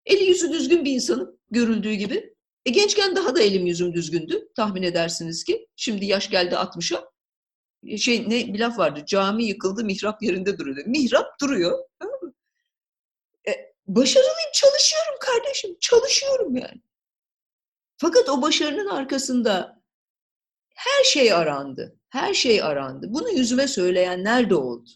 Eli 0.06 0.24
yüzü 0.24 0.52
düzgün 0.52 0.84
bir 0.84 0.92
insanım 0.92 1.38
görüldüğü 1.50 1.92
gibi. 1.92 2.34
E, 2.66 2.70
gençken 2.70 3.16
daha 3.16 3.36
da 3.36 3.42
elim 3.42 3.66
yüzüm 3.66 3.94
düzgündü 3.94 4.48
tahmin 4.56 4.82
edersiniz 4.82 5.44
ki. 5.44 5.68
Şimdi 5.76 6.04
yaş 6.04 6.30
geldi 6.30 6.54
60'a. 6.54 7.12
E, 7.86 7.98
şey 7.98 8.30
ne 8.30 8.54
bir 8.54 8.58
laf 8.58 8.78
vardı. 8.78 9.02
Cami 9.06 9.44
yıkıldı, 9.44 9.84
mihrap 9.84 10.22
yerinde 10.22 10.58
duruyor. 10.58 10.86
Mihrap 10.86 11.40
duruyor. 11.40 11.78
E, 13.48 13.52
başarılıyım, 13.86 14.52
çalışıyorum 14.52 15.18
kardeşim. 15.20 15.76
Çalışıyorum 15.80 16.56
yani. 16.56 16.82
Fakat 17.96 18.28
o 18.28 18.42
başarının 18.42 18.86
arkasında 18.86 19.82
her 20.74 21.04
şey 21.04 21.32
arandı. 21.32 21.98
Her 22.12 22.34
şey 22.34 22.62
arandı. 22.62 23.06
Bunu 23.10 23.30
yüzüme 23.30 23.68
söyleyenler 23.68 24.50
de 24.50 24.54
oldu. 24.54 24.90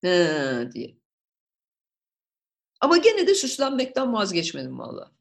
He 0.00 0.68
diye. 0.72 0.98
Ama 2.80 2.96
gene 2.96 3.26
de 3.26 3.34
süslenmekten 3.34 4.12
vazgeçmedim 4.12 4.78
valla. 4.78 5.12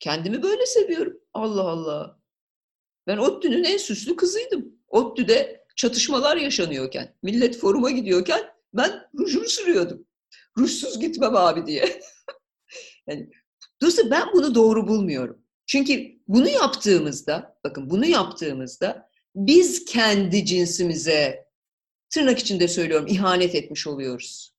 Kendimi 0.00 0.42
böyle 0.42 0.66
seviyorum. 0.66 1.20
Allah 1.34 1.62
Allah. 1.62 2.20
Ben 3.06 3.18
ODTÜ'nün 3.18 3.64
en 3.64 3.76
süslü 3.76 4.16
kızıydım. 4.16 4.72
ODTÜ'de 4.88 5.66
çatışmalar 5.76 6.36
yaşanıyorken, 6.36 7.14
millet 7.22 7.58
foruma 7.58 7.90
gidiyorken 7.90 8.40
ben 8.74 9.08
rujumu 9.18 9.46
sürüyordum. 9.48 10.06
Rujsuz 10.58 11.00
gitmem 11.00 11.36
abi 11.36 11.66
diye. 11.66 12.00
yani, 13.06 13.30
dolayısıyla 13.80 14.10
ben 14.10 14.32
bunu 14.32 14.54
doğru 14.54 14.88
bulmuyorum. 14.88 15.44
Çünkü 15.66 16.18
bunu 16.28 16.48
yaptığımızda, 16.48 17.58
bakın 17.64 17.90
bunu 17.90 18.06
yaptığımızda 18.06 19.07
biz 19.38 19.84
kendi 19.84 20.44
cinsimize 20.44 21.48
tırnak 22.10 22.38
içinde 22.38 22.68
söylüyorum 22.68 23.06
ihanet 23.06 23.54
etmiş 23.54 23.86
oluyoruz. 23.86 24.54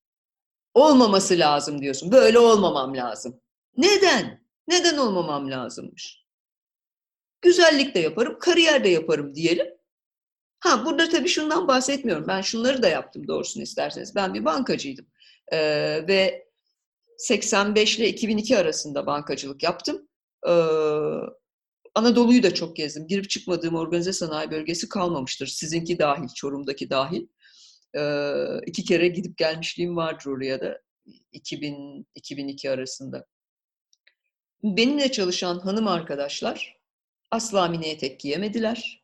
Olmaması 0.74 1.40
lazım 1.40 1.82
diyorsun. 1.82 2.12
Böyle 2.12 2.40
olmamam 2.40 2.98
lazım. 2.98 3.42
Neden? 3.78 4.44
Neden 4.68 4.98
olmamam 4.98 5.52
lazımmış? 5.52 6.26
Güzellik 7.42 7.96
de 7.96 8.00
yaparım, 8.00 8.40
kariyer 8.40 8.84
de 8.84 8.90
yaparım 8.90 9.36
diyelim. 9.36 9.68
Ha 10.60 10.86
burada 10.86 11.10
tabii 11.10 11.30
şundan 11.30 11.68
bahsetmiyorum. 11.68 12.28
Ben 12.28 12.42
şunları 12.42 12.82
da 12.82 12.88
yaptım 12.88 13.28
doğrusunu 13.28 13.64
isterseniz. 13.64 14.16
Ben 14.16 14.34
bir 14.34 14.46
bankacıydım. 14.46 15.08
Ee, 15.52 15.58
ve 16.08 16.48
85 17.18 18.00
ile 18.00 18.08
2002 18.08 18.58
arasında 18.58 19.06
bankacılık 19.06 19.64
yaptım. 19.64 20.08
Ee, 20.48 20.52
Anadolu'yu 22.00 22.44
da 22.44 22.54
çok 22.54 22.76
gezdim. 22.76 23.08
Girip 23.08 23.30
çıkmadığım 23.30 23.76
organize 23.76 24.14
sanayi 24.14 24.52
bölgesi 24.52 24.90
kalmamıştır. 24.90 25.48
Sizinki 25.48 26.00
dahil, 26.00 26.28
Çorum'daki 26.36 26.90
dahil. 26.90 27.28
Ee, 27.96 28.34
iki 28.66 28.84
kere 28.84 29.08
gidip 29.08 29.38
gelmişliğim 29.38 29.96
vardır 29.96 30.26
oraya 30.26 30.62
da. 30.62 30.82
2000-2002 31.34 32.70
arasında. 32.70 33.26
Benimle 34.64 35.12
çalışan 35.12 35.60
hanım 35.60 35.88
arkadaşlar 35.88 36.78
asla 37.32 37.68
mini 37.68 37.88
etek 37.88 38.20
giyemediler. 38.20 39.04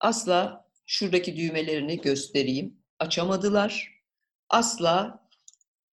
Asla 0.00 0.68
şuradaki 0.86 1.36
düğmelerini 1.36 2.00
göstereyim 2.00 2.78
açamadılar. 2.98 4.02
Asla 4.48 5.28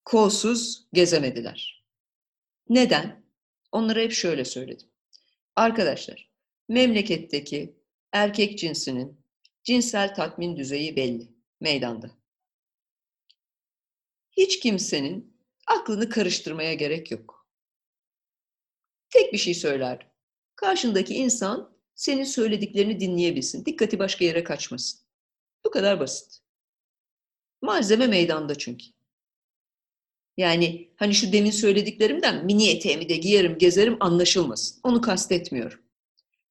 kolsuz 0.05 0.87
gezemediler. 0.93 1.85
Neden? 2.69 3.25
Onlara 3.73 4.01
hep 4.01 4.13
şöyle 4.13 4.45
söyledim. 4.45 4.89
Arkadaşlar, 5.57 6.31
memleketteki 6.69 7.77
erkek 8.13 8.59
cinsinin 8.59 9.21
cinsel 9.65 10.15
tatmin 10.15 10.57
düzeyi 10.57 10.97
belli, 10.97 11.29
meydanda. 11.61 12.11
Hiç 14.31 14.61
kimsenin 14.61 15.37
aklını 15.67 16.09
karıştırmaya 16.09 16.75
gerek 16.75 17.11
yok. 17.11 17.49
Tek 19.11 19.33
bir 19.33 19.39
şey 19.39 19.55
söyler. 19.55 20.11
Karşındaki 20.57 21.15
insan 21.15 21.77
senin 21.95 22.25
söylediklerini 22.25 23.01
dinleyebilsin. 23.01 23.65
Dikkati 23.65 23.99
başka 23.99 24.25
yere 24.25 24.45
kaçmasın. 24.45 25.01
Bu 25.65 25.71
kadar 25.71 26.01
basit. 26.01 26.39
Malzeme 27.63 28.07
meydanda 28.07 28.55
çünkü. 28.55 28.96
Yani 30.37 30.89
hani 30.97 31.15
şu 31.15 31.33
demin 31.33 31.51
söylediklerimden 31.51 32.47
mini 32.47 32.71
eteğimi 32.71 33.09
de 33.09 33.17
giyerim, 33.17 33.59
gezerim 33.59 33.97
anlaşılmasın. 34.01 34.81
Onu 34.83 35.01
kastetmiyorum. 35.01 35.79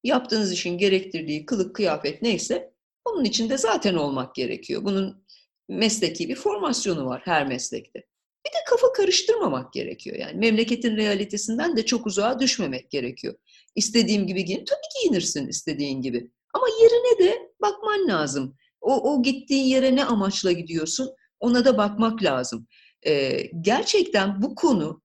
Yaptığınız 0.04 0.52
işin 0.54 0.78
gerektirdiği 0.78 1.46
kılık, 1.46 1.76
kıyafet 1.76 2.22
neyse 2.22 2.74
onun 3.06 3.24
içinde 3.24 3.58
zaten 3.58 3.96
olmak 3.96 4.36
gerekiyor. 4.36 4.84
Bunun 4.84 5.26
mesleki 5.70 6.30
bir 6.30 6.36
formasyonu 6.36 7.06
var 7.06 7.22
her 7.26 7.48
meslekte. 7.48 8.00
Bir 8.46 8.50
de 8.50 8.58
kafa 8.70 8.94
karıştırmamak 8.94 9.74
gerekiyor. 9.74 10.18
Yani 10.18 10.38
memleketin 10.38 10.98
realitesinden 10.98 11.78
de 11.78 11.86
çok 11.86 12.08
uzağa 12.08 12.40
düşmemek 12.40 12.92
gerekiyor. 12.92 13.36
İstediğim 13.76 14.28
gibi 14.28 14.46
giyin. 14.46 14.66
Tabii 14.66 15.02
giyinirsin 15.02 15.48
istediğin 15.48 16.02
gibi. 16.02 16.32
Ama 16.54 16.66
yerine 16.82 17.20
de 17.20 17.40
bakman 17.62 18.08
lazım. 18.08 18.58
O, 18.82 19.14
o 19.14 19.24
gittiğin 19.24 19.66
yere 19.66 19.96
ne 19.96 20.06
amaçla 20.06 20.52
gidiyorsun 20.52 21.10
ona 21.40 21.66
da 21.66 21.78
bakmak 21.78 22.24
lazım. 22.24 22.68
Ee, 23.08 23.52
gerçekten 23.62 24.42
bu 24.42 24.56
konu, 24.56 25.02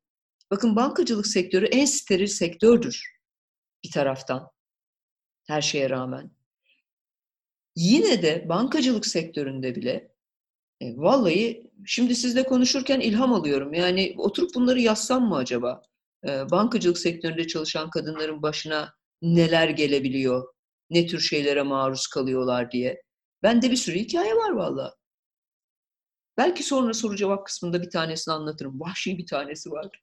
bakın 0.50 0.76
bankacılık 0.76 1.26
sektörü 1.26 1.66
en 1.66 1.84
steril 1.84 2.26
sektördür 2.26 3.20
bir 3.84 3.90
taraftan. 3.90 4.50
Her 5.46 5.62
şeye 5.62 5.90
rağmen. 5.90 6.30
Yine 7.76 8.22
de 8.22 8.48
bankacılık 8.48 9.06
sektöründe 9.06 9.74
bile 9.74 10.12
e, 10.80 10.96
vallahi 10.96 11.70
şimdi 11.86 12.14
sizle 12.14 12.42
konuşurken 12.42 13.00
ilham 13.00 13.32
alıyorum. 13.32 13.74
Yani 13.74 14.14
oturup 14.18 14.54
bunları 14.54 14.80
yazsam 14.80 15.28
mı 15.28 15.36
acaba? 15.36 15.82
E, 16.28 16.50
bankacılık 16.50 16.98
sektöründe 16.98 17.46
çalışan 17.46 17.90
kadınların 17.90 18.42
başına 18.42 18.94
neler 19.22 19.68
gelebiliyor? 19.68 20.54
Ne 20.90 21.06
tür 21.06 21.20
şeylere 21.20 21.62
maruz 21.62 22.06
kalıyorlar 22.06 22.70
diye. 22.70 23.02
Bende 23.42 23.70
bir 23.70 23.76
sürü 23.76 23.98
hikaye 23.98 24.34
var 24.36 24.50
vallahi. 24.50 24.92
Belki 26.36 26.62
sonra 26.62 26.94
soru 26.94 27.16
cevap 27.16 27.46
kısmında 27.46 27.82
bir 27.82 27.90
tanesini 27.90 28.34
anlatırım. 28.34 28.80
Vahşi 28.80 29.18
bir 29.18 29.26
tanesi 29.26 29.70
var. 29.70 30.02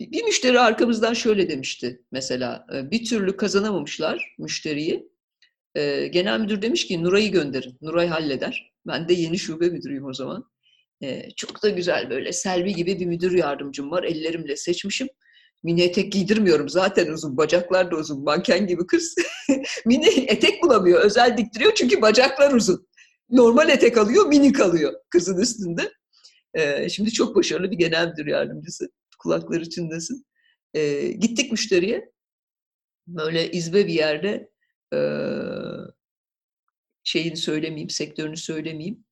Bir 0.00 0.24
müşteri 0.24 0.60
arkamızdan 0.60 1.14
şöyle 1.14 1.48
demişti 1.48 2.02
mesela. 2.12 2.66
Bir 2.90 3.04
türlü 3.04 3.36
kazanamamışlar 3.36 4.34
müşteriyi. 4.38 5.08
Genel 6.10 6.40
müdür 6.40 6.62
demiş 6.62 6.86
ki 6.86 7.02
Nuray'ı 7.02 7.30
gönderin. 7.32 7.78
Nuray 7.82 8.08
halleder. 8.08 8.72
Ben 8.86 9.08
de 9.08 9.14
yeni 9.14 9.38
şube 9.38 9.68
müdürüyüm 9.68 10.04
o 10.04 10.12
zaman. 10.12 10.50
Çok 11.36 11.62
da 11.62 11.68
güzel 11.68 12.10
böyle 12.10 12.32
Selvi 12.32 12.74
gibi 12.74 13.00
bir 13.00 13.06
müdür 13.06 13.32
yardımcım 13.32 13.90
var. 13.90 14.04
Ellerimle 14.04 14.56
seçmişim. 14.56 15.08
Mini 15.62 15.82
etek 15.82 16.12
giydirmiyorum 16.12 16.68
zaten 16.68 17.12
uzun. 17.12 17.36
Bacaklar 17.36 17.90
da 17.90 17.96
uzun. 17.96 18.24
Manken 18.24 18.66
gibi 18.66 18.86
kız. 18.86 19.14
mini 19.86 20.08
etek 20.08 20.62
bulamıyor. 20.62 21.00
Özel 21.00 21.36
diktiriyor 21.36 21.74
çünkü 21.74 22.02
bacaklar 22.02 22.52
uzun. 22.52 22.86
Normal 23.34 23.68
etek 23.68 23.98
alıyor, 23.98 24.26
mini 24.26 24.52
kalıyor 24.52 24.94
kızın 25.10 25.40
üstünde. 25.40 25.92
Ee, 26.54 26.88
şimdi 26.88 27.12
çok 27.12 27.36
başarılı 27.36 27.70
bir 27.70 27.76
genel 27.76 28.08
müdür 28.08 28.26
yardımcısı. 28.26 28.90
Kulakları 29.18 29.70
çınlasın. 29.70 30.26
Ee, 30.74 31.08
gittik 31.08 31.52
müşteriye. 31.52 32.12
Böyle 33.06 33.50
izbe 33.50 33.86
bir 33.86 33.92
yerde 33.92 34.50
e, 34.94 34.98
şeyini 37.04 37.36
söylemeyeyim, 37.36 37.90
sektörünü 37.90 38.36
söylemeyeyim. 38.36 39.04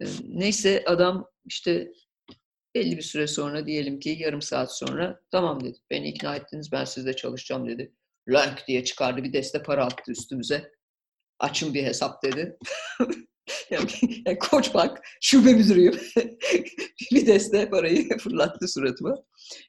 E, 0.00 0.06
neyse 0.28 0.84
adam 0.86 1.30
işte 1.44 1.92
belli 2.74 2.96
bir 2.96 3.02
süre 3.02 3.26
sonra 3.26 3.66
diyelim 3.66 4.00
ki 4.00 4.16
yarım 4.20 4.42
saat 4.42 4.76
sonra 4.76 5.20
tamam 5.30 5.64
dedi. 5.64 5.78
Beni 5.90 6.08
ikna 6.08 6.36
ettiniz 6.36 6.72
ben 6.72 6.84
sizde 6.84 7.16
çalışacağım 7.16 7.68
dedi. 7.68 7.92
Lank 8.28 8.64
diye 8.68 8.84
çıkardı 8.84 9.22
bir 9.22 9.32
deste 9.32 9.62
para 9.62 9.84
attı 9.84 10.12
üstümüze. 10.12 10.72
Açın 11.38 11.74
bir 11.74 11.84
hesap 11.84 12.22
dedi. 12.22 12.58
yani, 13.70 13.90
yani 14.26 14.38
Koçbank 14.38 14.98
şube 15.20 15.52
müdürüyüm. 15.52 16.00
bir 17.12 17.26
deste 17.26 17.70
parayı 17.70 18.08
fırlattı 18.18 18.68
suratıma. 18.68 19.14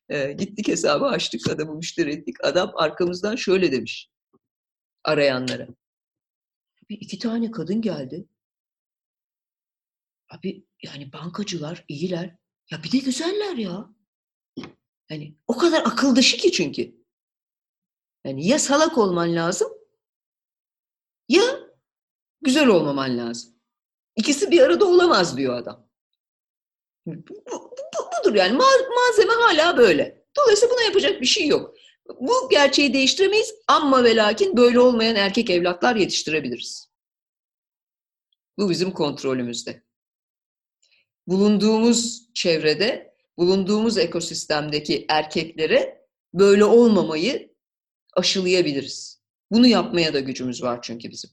E, 0.10 0.32
gittik 0.34 0.68
hesabı 0.68 1.06
açtık 1.06 1.50
adamı 1.50 1.76
müşteri 1.76 2.14
ettik. 2.14 2.36
Adam 2.44 2.72
arkamızdan 2.76 3.36
şöyle 3.36 3.72
demiş 3.72 4.10
arayanlara. 5.04 5.68
Bir 6.90 6.98
iki 7.02 7.20
tane 7.20 7.52
kadın 7.52 7.82
geldi. 7.82 8.28
Abi 10.30 10.66
yani 10.84 11.14
bankacılar 11.14 11.86
iyiler. 11.88 12.36
Ya 12.72 12.84
bir 12.84 12.92
de 12.92 12.98
güzeller 12.98 13.56
ya. 13.56 13.90
Yani 15.10 15.38
o 15.48 15.58
kadar 15.58 15.82
akıl 15.82 16.16
dışı 16.16 16.38
ki 16.38 16.52
çünkü. 16.52 17.04
Yani 18.26 18.48
ya 18.48 18.60
salak 18.60 18.98
olman 18.98 19.36
lazım 19.36 19.70
ya 21.30 21.44
güzel 22.42 22.68
olmaman 22.68 23.18
lazım. 23.18 23.53
İkisi 24.16 24.52
bir 24.52 24.62
arada 24.62 24.86
olamaz 24.86 25.38
diyor 25.38 25.58
adam. 25.58 25.90
Bu, 27.06 27.12
bu, 27.12 27.72
bu, 27.96 28.06
budur 28.20 28.36
yani 28.36 28.58
malzeme 28.96 29.34
hala 29.34 29.78
böyle. 29.78 30.26
Dolayısıyla 30.38 30.76
buna 30.76 30.84
yapacak 30.84 31.22
bir 31.22 31.26
şey 31.26 31.48
yok. 31.48 31.76
Bu 32.20 32.50
gerçeği 32.50 32.94
değiştiremeyiz 32.94 33.56
ama 33.68 34.04
ve 34.04 34.16
lakin 34.16 34.58
böyle 34.58 34.80
olmayan 34.80 35.16
erkek 35.16 35.50
evlatlar 35.50 35.96
yetiştirebiliriz. 35.96 36.90
Bu 38.58 38.70
bizim 38.70 38.92
kontrolümüzde. 38.92 39.84
Bulunduğumuz 41.28 42.30
çevrede, 42.34 43.16
bulunduğumuz 43.38 43.98
ekosistemdeki 43.98 45.06
erkeklere 45.10 46.08
böyle 46.34 46.66
olmamayı 46.66 47.56
aşılayabiliriz. 48.14 49.24
Bunu 49.52 49.68
yapmaya 49.68 50.14
da 50.14 50.20
gücümüz 50.20 50.64
var 50.64 50.80
çünkü 50.82 51.12
bizim. 51.12 51.30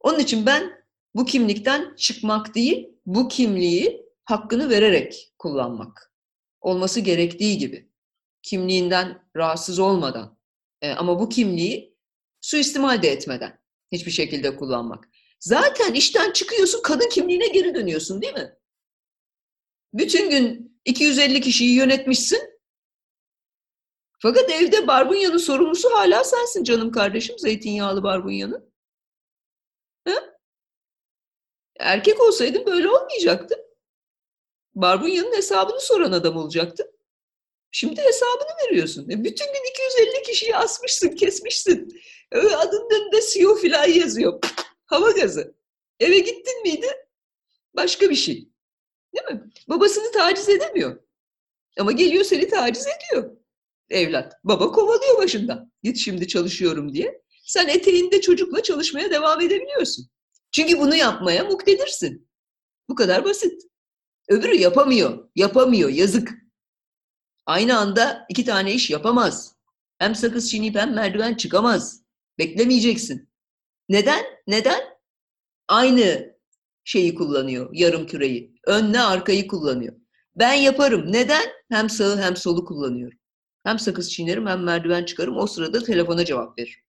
Onun 0.00 0.18
için 0.18 0.46
ben 0.46 0.77
bu 1.14 1.24
kimlikten 1.24 1.94
çıkmak 1.96 2.54
değil, 2.54 2.88
bu 3.06 3.28
kimliği 3.28 4.06
hakkını 4.24 4.70
vererek 4.70 5.34
kullanmak. 5.38 6.12
Olması 6.60 7.00
gerektiği 7.00 7.58
gibi. 7.58 7.90
Kimliğinden 8.42 9.28
rahatsız 9.36 9.78
olmadan. 9.78 10.38
E, 10.82 10.90
ama 10.90 11.20
bu 11.20 11.28
kimliği 11.28 11.96
suistimal 12.40 13.02
de 13.02 13.08
etmeden 13.08 13.60
hiçbir 13.92 14.10
şekilde 14.10 14.56
kullanmak. 14.56 15.08
Zaten 15.40 15.94
işten 15.94 16.32
çıkıyorsun, 16.32 16.82
kadın 16.82 17.08
kimliğine 17.08 17.48
geri 17.48 17.74
dönüyorsun 17.74 18.22
değil 18.22 18.34
mi? 18.34 18.54
Bütün 19.94 20.30
gün 20.30 20.78
250 20.84 21.40
kişiyi 21.40 21.74
yönetmişsin. 21.74 22.58
Fakat 24.22 24.50
evde 24.50 24.86
barbunyanın 24.86 25.36
sorumlusu 25.36 25.90
hala 25.90 26.24
sensin 26.24 26.64
canım 26.64 26.92
kardeşim, 26.92 27.38
zeytinyağlı 27.38 28.02
barbunyanın. 28.02 28.72
Ha? 30.04 30.14
Erkek 31.78 32.20
olsaydın 32.20 32.66
böyle 32.66 32.90
olmayacaktı. 32.90 33.56
Barbunyanın 34.74 35.36
hesabını 35.36 35.80
soran 35.80 36.12
adam 36.12 36.36
olacaktı. 36.36 36.92
Şimdi 37.70 38.00
hesabını 38.00 38.66
veriyorsun. 38.66 39.10
E 39.10 39.24
bütün 39.24 39.46
gün 39.46 39.70
250 39.70 40.22
kişiyi 40.22 40.56
asmışsın, 40.56 41.08
kesmişsin. 41.08 42.00
Adının 42.32 42.90
önünde 42.90 43.20
CEO 43.32 43.54
filan 43.54 43.88
yazıyor. 43.88 44.40
Hava 44.86 45.10
gazı. 45.10 45.54
Eve 46.00 46.18
gittin 46.18 46.62
miydi? 46.62 46.86
Başka 47.76 48.10
bir 48.10 48.14
şey. 48.14 48.48
Değil 49.14 49.26
mi? 49.30 49.50
Babasını 49.68 50.12
taciz 50.12 50.48
edemiyor. 50.48 50.98
Ama 51.78 51.92
geliyor 51.92 52.24
seni 52.24 52.48
taciz 52.48 52.86
ediyor. 52.86 53.30
Evlat. 53.90 54.32
Baba 54.44 54.72
kovalıyor 54.72 55.18
başından. 55.18 55.72
Git 55.82 55.96
şimdi 55.96 56.28
çalışıyorum 56.28 56.94
diye. 56.94 57.22
Sen 57.44 57.68
eteğinde 57.68 58.20
çocukla 58.20 58.62
çalışmaya 58.62 59.10
devam 59.10 59.40
edebiliyorsun. 59.40 60.10
Çünkü 60.50 60.78
bunu 60.78 60.94
yapmaya 60.94 61.44
muktedirsin. 61.44 62.28
Bu 62.88 62.94
kadar 62.94 63.24
basit. 63.24 63.62
Öbürü 64.28 64.54
yapamıyor. 64.54 65.28
Yapamıyor. 65.36 65.90
Yazık. 65.90 66.34
Aynı 67.46 67.78
anda 67.78 68.26
iki 68.28 68.44
tane 68.44 68.74
iş 68.74 68.90
yapamaz. 68.90 69.54
Hem 69.98 70.14
sakız 70.14 70.50
çiğneyip 70.50 70.76
hem 70.76 70.94
merdiven 70.94 71.34
çıkamaz. 71.34 72.02
Beklemeyeceksin. 72.38 73.28
Neden? 73.88 74.24
Neden? 74.46 74.80
Aynı 75.68 76.36
şeyi 76.84 77.14
kullanıyor, 77.14 77.70
yarım 77.72 78.06
küreyi. 78.06 78.54
Önle 78.66 79.00
arkayı 79.00 79.48
kullanıyor. 79.48 79.94
Ben 80.36 80.52
yaparım. 80.52 81.12
Neden? 81.12 81.44
Hem 81.70 81.90
sağı 81.90 82.20
hem 82.20 82.36
solu 82.36 82.64
kullanıyorum. 82.64 83.18
Hem 83.64 83.78
sakız 83.78 84.12
çiğnerim 84.12 84.46
hem 84.46 84.62
merdiven 84.62 85.04
çıkarım. 85.04 85.36
O 85.36 85.46
sırada 85.46 85.82
telefona 85.82 86.24
cevap 86.24 86.58
veririm. 86.58 86.80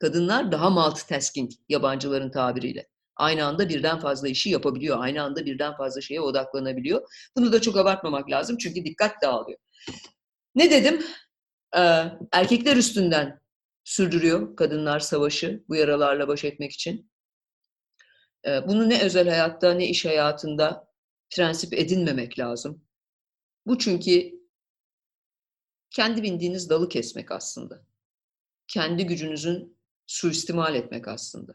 Kadınlar 0.00 0.52
daha 0.52 0.70
multitasking 0.70 1.50
yabancıların 1.68 2.30
tabiriyle. 2.30 2.88
Aynı 3.16 3.44
anda 3.44 3.68
birden 3.68 3.98
fazla 3.98 4.28
işi 4.28 4.50
yapabiliyor. 4.50 4.96
Aynı 5.00 5.22
anda 5.22 5.46
birden 5.46 5.76
fazla 5.76 6.00
şeye 6.00 6.20
odaklanabiliyor. 6.20 7.08
Bunu 7.36 7.52
da 7.52 7.60
çok 7.60 7.76
abartmamak 7.76 8.30
lazım 8.30 8.56
çünkü 8.56 8.84
dikkat 8.84 9.22
dağılıyor. 9.22 9.58
Ne 10.54 10.70
dedim? 10.70 11.02
Ee, 11.76 12.04
erkekler 12.32 12.76
üstünden 12.76 13.40
sürdürüyor 13.84 14.56
kadınlar 14.56 15.00
savaşı 15.00 15.64
bu 15.68 15.76
yaralarla 15.76 16.28
baş 16.28 16.44
etmek 16.44 16.72
için. 16.72 17.10
Ee, 18.46 18.68
bunu 18.68 18.88
ne 18.88 19.02
özel 19.02 19.28
hayatta 19.28 19.74
ne 19.74 19.86
iş 19.88 20.04
hayatında 20.04 20.88
prensip 21.36 21.74
edinmemek 21.74 22.38
lazım. 22.38 22.84
Bu 23.66 23.78
çünkü 23.78 24.32
kendi 25.90 26.22
bindiğiniz 26.22 26.70
dalı 26.70 26.88
kesmek 26.88 27.30
aslında. 27.30 27.82
kendi 28.68 29.06
gücünüzün 29.06 29.79
suistimal 30.10 30.74
etmek 30.74 31.08
aslında. 31.08 31.54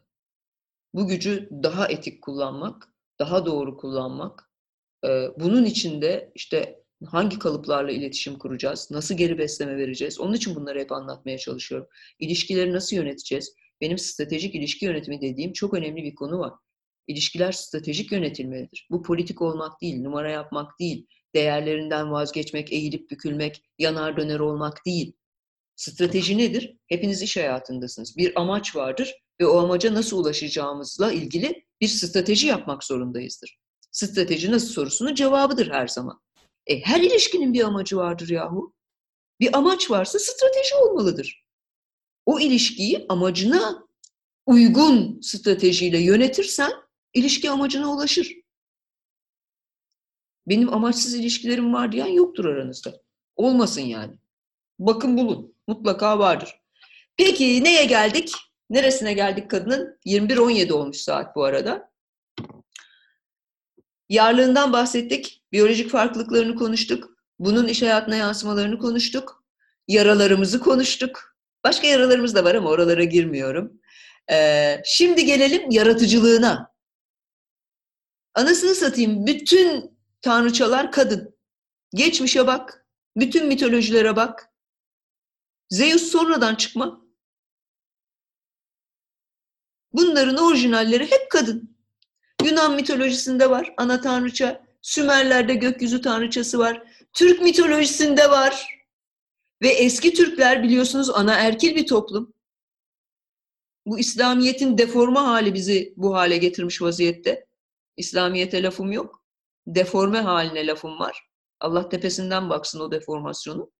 Bu 0.93 1.07
gücü 1.07 1.49
daha 1.63 1.87
etik 1.87 2.21
kullanmak, 2.21 2.89
daha 3.19 3.45
doğru 3.45 3.77
kullanmak. 3.77 4.49
Bunun 5.39 5.65
içinde 5.65 6.31
işte 6.35 6.83
hangi 7.05 7.39
kalıplarla 7.39 7.91
iletişim 7.91 8.37
kuracağız, 8.37 8.91
nasıl 8.91 9.17
geri 9.17 9.37
besleme 9.37 9.77
vereceğiz, 9.77 10.19
onun 10.19 10.33
için 10.33 10.55
bunları 10.55 10.79
hep 10.79 10.91
anlatmaya 10.91 11.37
çalışıyorum. 11.37 11.87
İlişkileri 12.19 12.73
nasıl 12.73 12.95
yöneteceğiz? 12.95 13.55
Benim 13.81 13.97
stratejik 13.97 14.55
ilişki 14.55 14.85
yönetimi 14.85 15.21
dediğim 15.21 15.53
çok 15.53 15.73
önemli 15.73 16.03
bir 16.03 16.15
konu 16.15 16.39
var. 16.39 16.53
İlişkiler 17.07 17.51
stratejik 17.51 18.11
yönetilmelidir. 18.11 18.87
Bu 18.91 19.03
politik 19.03 19.41
olmak 19.41 19.81
değil, 19.81 20.01
numara 20.01 20.31
yapmak 20.31 20.79
değil, 20.79 21.07
değerlerinden 21.35 22.11
vazgeçmek, 22.11 22.73
eğilip 22.73 23.11
bükülmek, 23.11 23.63
yanar 23.79 24.17
döner 24.17 24.39
olmak 24.39 24.85
değil. 24.85 25.13
Strateji 25.75 26.37
nedir? 26.37 26.77
Hepiniz 26.87 27.21
iş 27.21 27.37
hayatındasınız. 27.37 28.17
Bir 28.17 28.41
amaç 28.41 28.75
vardır 28.75 29.13
ve 29.41 29.45
o 29.45 29.59
amaca 29.59 29.93
nasıl 29.93 30.17
ulaşacağımızla 30.17 31.11
ilgili 31.11 31.65
bir 31.81 31.87
strateji 31.87 32.47
yapmak 32.47 32.83
zorundayızdır. 32.83 33.57
Strateji 33.91 34.51
nasıl 34.51 34.67
sorusunun 34.67 35.15
cevabıdır 35.15 35.71
her 35.71 35.87
zaman. 35.87 36.21
E, 36.67 36.81
her 36.81 37.01
ilişkinin 37.01 37.53
bir 37.53 37.61
amacı 37.63 37.97
vardır 37.97 38.29
yahu. 38.29 38.73
Bir 39.39 39.57
amaç 39.57 39.91
varsa 39.91 40.19
strateji 40.19 40.75
olmalıdır. 40.75 41.45
O 42.25 42.39
ilişkiyi 42.39 43.05
amacına 43.09 43.87
uygun 44.45 45.21
stratejiyle 45.21 45.99
yönetirsen 45.99 46.71
ilişki 47.13 47.49
amacına 47.49 47.93
ulaşır. 47.93 48.35
Benim 50.47 50.73
amaçsız 50.73 51.13
ilişkilerim 51.13 51.73
var 51.73 51.91
diyen 51.91 52.07
yoktur 52.07 52.45
aranızda. 52.45 53.01
Olmasın 53.35 53.81
yani. 53.81 54.19
Bakın 54.79 55.17
bulun. 55.17 55.55
Mutlaka 55.67 56.19
vardır. 56.19 56.61
Peki 57.17 57.63
neye 57.63 57.85
geldik? 57.85 58.33
Neresine 58.69 59.13
geldik 59.13 59.51
kadının? 59.51 59.99
21-17 60.05 60.73
olmuş 60.73 60.97
saat 60.97 61.35
bu 61.35 61.43
arada. 61.43 61.91
Yarlığından 64.09 64.73
bahsettik. 64.73 65.43
Biyolojik 65.51 65.89
farklılıklarını 65.89 66.55
konuştuk. 66.55 67.09
Bunun 67.39 67.67
iş 67.67 67.81
hayatına 67.81 68.15
yansımalarını 68.15 68.79
konuştuk. 68.79 69.43
Yaralarımızı 69.87 70.59
konuştuk. 70.59 71.35
Başka 71.63 71.87
yaralarımız 71.87 72.35
da 72.35 72.43
var 72.43 72.55
ama 72.55 72.69
oralara 72.69 73.03
girmiyorum. 73.03 73.81
Ee, 74.31 74.81
şimdi 74.85 75.25
gelelim 75.25 75.71
yaratıcılığına. 75.71 76.73
Anasını 78.33 78.75
satayım. 78.75 79.25
Bütün 79.25 79.97
tanrıçalar 80.21 80.91
kadın. 80.91 81.35
Geçmişe 81.93 82.47
bak. 82.47 82.85
Bütün 83.17 83.47
mitolojilere 83.47 84.15
bak. 84.15 84.49
Zeus 85.69 86.03
sonradan 86.03 86.55
çıkma. 86.55 87.05
Bunların 89.93 90.37
orijinalleri 90.37 91.11
hep 91.11 91.31
kadın. 91.31 91.75
Yunan 92.43 92.75
mitolojisinde 92.75 93.49
var 93.49 93.73
ana 93.77 94.01
tanrıça. 94.01 94.65
Sümerler'de 94.81 95.53
gökyüzü 95.53 96.01
tanrıçası 96.01 96.59
var. 96.59 96.83
Türk 97.13 97.41
mitolojisinde 97.41 98.29
var. 98.29 98.67
Ve 99.61 99.69
eski 99.69 100.13
Türkler 100.13 100.63
biliyorsunuz 100.63 101.09
ana 101.09 101.33
erkil 101.33 101.75
bir 101.75 101.87
toplum. 101.87 102.33
Bu 103.85 103.99
İslamiyet'in 103.99 104.77
deforme 104.77 105.19
hali 105.19 105.53
bizi 105.53 105.93
bu 105.97 106.15
hale 106.15 106.37
getirmiş 106.37 106.81
vaziyette. 106.81 107.47
İslamiyet'e 107.97 108.63
lafım 108.63 108.91
yok. 108.91 109.23
Deforme 109.67 110.19
haline 110.19 110.67
lafım 110.67 110.99
var. 110.99 111.29
Allah 111.59 111.89
tepesinden 111.89 112.49
baksın 112.49 112.79
o 112.79 112.91
deformasyonu. 112.91 113.71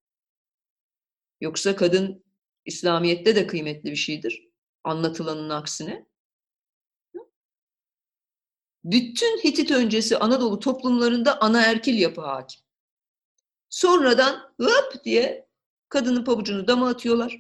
Yoksa 1.42 1.76
kadın 1.76 2.24
İslamiyet'te 2.66 3.36
de 3.36 3.48
kıymetli 3.48 3.92
bir 3.92 3.96
şeydir. 3.96 4.50
Anlatılanın 4.84 5.50
aksine. 5.50 6.06
Bütün 8.84 9.38
Hitit 9.38 9.72
öncesi 9.72 10.18
Anadolu 10.18 10.60
toplumlarında 10.60 11.42
ana 11.42 11.62
erkil 11.62 12.00
yapı 12.00 12.22
hakim. 12.22 12.62
Sonradan 13.70 14.54
hop 14.62 15.04
diye 15.04 15.48
kadının 15.90 16.24
pabucunu 16.24 16.68
dama 16.68 16.90
atıyorlar. 16.90 17.38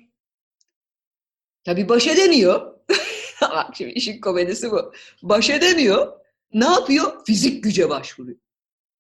Tabi 1.64 1.90
baş 1.90 2.08
edemiyor. 2.08 2.80
Bak 3.42 3.76
şimdi 3.76 3.92
işin 3.92 4.22
komedisi 4.22 4.72
bu. 4.72 4.94
Baş 5.24 5.50
edemiyor. 5.50 6.20
Ne 6.54 6.66
yapıyor? 6.66 7.26
Fizik 7.26 7.64
güce 7.64 7.90
başvuruyor. 7.90 8.38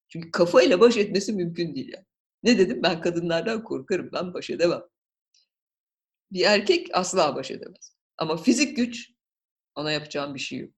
Çünkü 0.07 0.31
kafayla 0.31 0.79
baş 0.79 0.97
etmesi 0.97 1.33
mümkün 1.33 1.75
değil 1.75 1.93
yani. 1.93 2.05
Ne 2.45 2.57
dedim? 2.57 2.83
Ben 2.83 3.01
kadınlardan 3.01 3.63
korkarım. 3.63 4.09
Ben 4.13 4.33
baş 4.33 4.49
edemem. 4.49 4.81
Bir 6.31 6.41
erkek 6.41 6.87
asla 6.93 7.35
baş 7.35 7.51
edemez. 7.51 7.95
Ama 8.17 8.37
fizik 8.37 8.77
güç 8.77 9.11
ona 9.75 9.91
yapacağım 9.91 10.35
bir 10.35 10.39
şey 10.39 10.59
yok. 10.59 10.73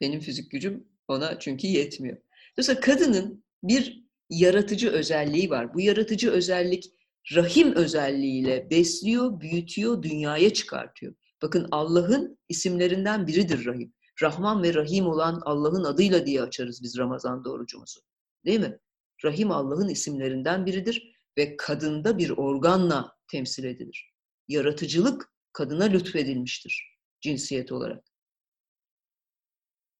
Benim 0.00 0.20
fizik 0.20 0.50
gücüm 0.50 0.88
ona 1.08 1.38
çünkü 1.38 1.66
yetmiyor. 1.66 2.16
Dolayısıyla 2.56 2.80
kadının 2.80 3.44
bir 3.62 4.04
yaratıcı 4.30 4.90
özelliği 4.90 5.50
var. 5.50 5.74
Bu 5.74 5.80
yaratıcı 5.80 6.30
özellik 6.30 6.92
rahim 7.34 7.74
özelliğiyle 7.74 8.70
besliyor, 8.70 9.40
büyütüyor, 9.40 10.02
dünyaya 10.02 10.52
çıkartıyor. 10.52 11.14
Bakın 11.42 11.68
Allah'ın 11.70 12.38
isimlerinden 12.48 13.26
biridir 13.26 13.66
rahim. 13.66 13.94
Rahman 14.22 14.62
ve 14.62 14.74
Rahim 14.74 15.06
olan 15.06 15.42
Allah'ın 15.44 15.84
adıyla 15.84 16.26
diye 16.26 16.42
açarız 16.42 16.82
biz 16.82 16.98
Ramazan 16.98 17.44
doğrucumuzu. 17.44 18.00
Değil 18.44 18.60
mi? 18.60 18.78
Rahim 19.24 19.50
Allah'ın 19.50 19.88
isimlerinden 19.88 20.66
biridir 20.66 21.12
ve 21.38 21.56
kadında 21.56 22.18
bir 22.18 22.30
organla 22.30 23.16
temsil 23.28 23.64
edilir. 23.64 24.12
Yaratıcılık 24.48 25.32
kadına 25.52 25.84
lütfedilmiştir 25.84 26.92
cinsiyet 27.20 27.72
olarak. 27.72 28.04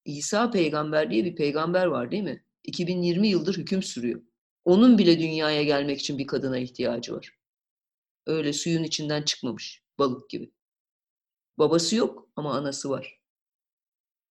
İsa 0.05 0.51
peygamber 0.51 1.11
diye 1.11 1.25
bir 1.25 1.37
peygamber 1.37 1.87
var 1.87 2.11
değil 2.11 2.23
mi? 2.23 2.45
2020 2.65 3.29
yıldır 3.29 3.57
hüküm 3.57 3.83
sürüyor. 3.83 4.23
Onun 4.65 4.99
bile 4.99 5.19
dünyaya 5.19 5.63
gelmek 5.63 6.01
için 6.01 6.19
bir 6.19 6.27
kadına 6.27 6.59
ihtiyacı 6.59 7.15
var. 7.15 7.39
Öyle 8.27 8.53
suyun 8.53 8.83
içinden 8.83 9.23
çıkmamış, 9.23 9.83
balık 9.99 10.31
gibi. 10.31 10.53
Babası 11.59 11.97
yok 11.97 12.29
ama 12.37 12.55
anası 12.55 12.91
var. 12.91 13.21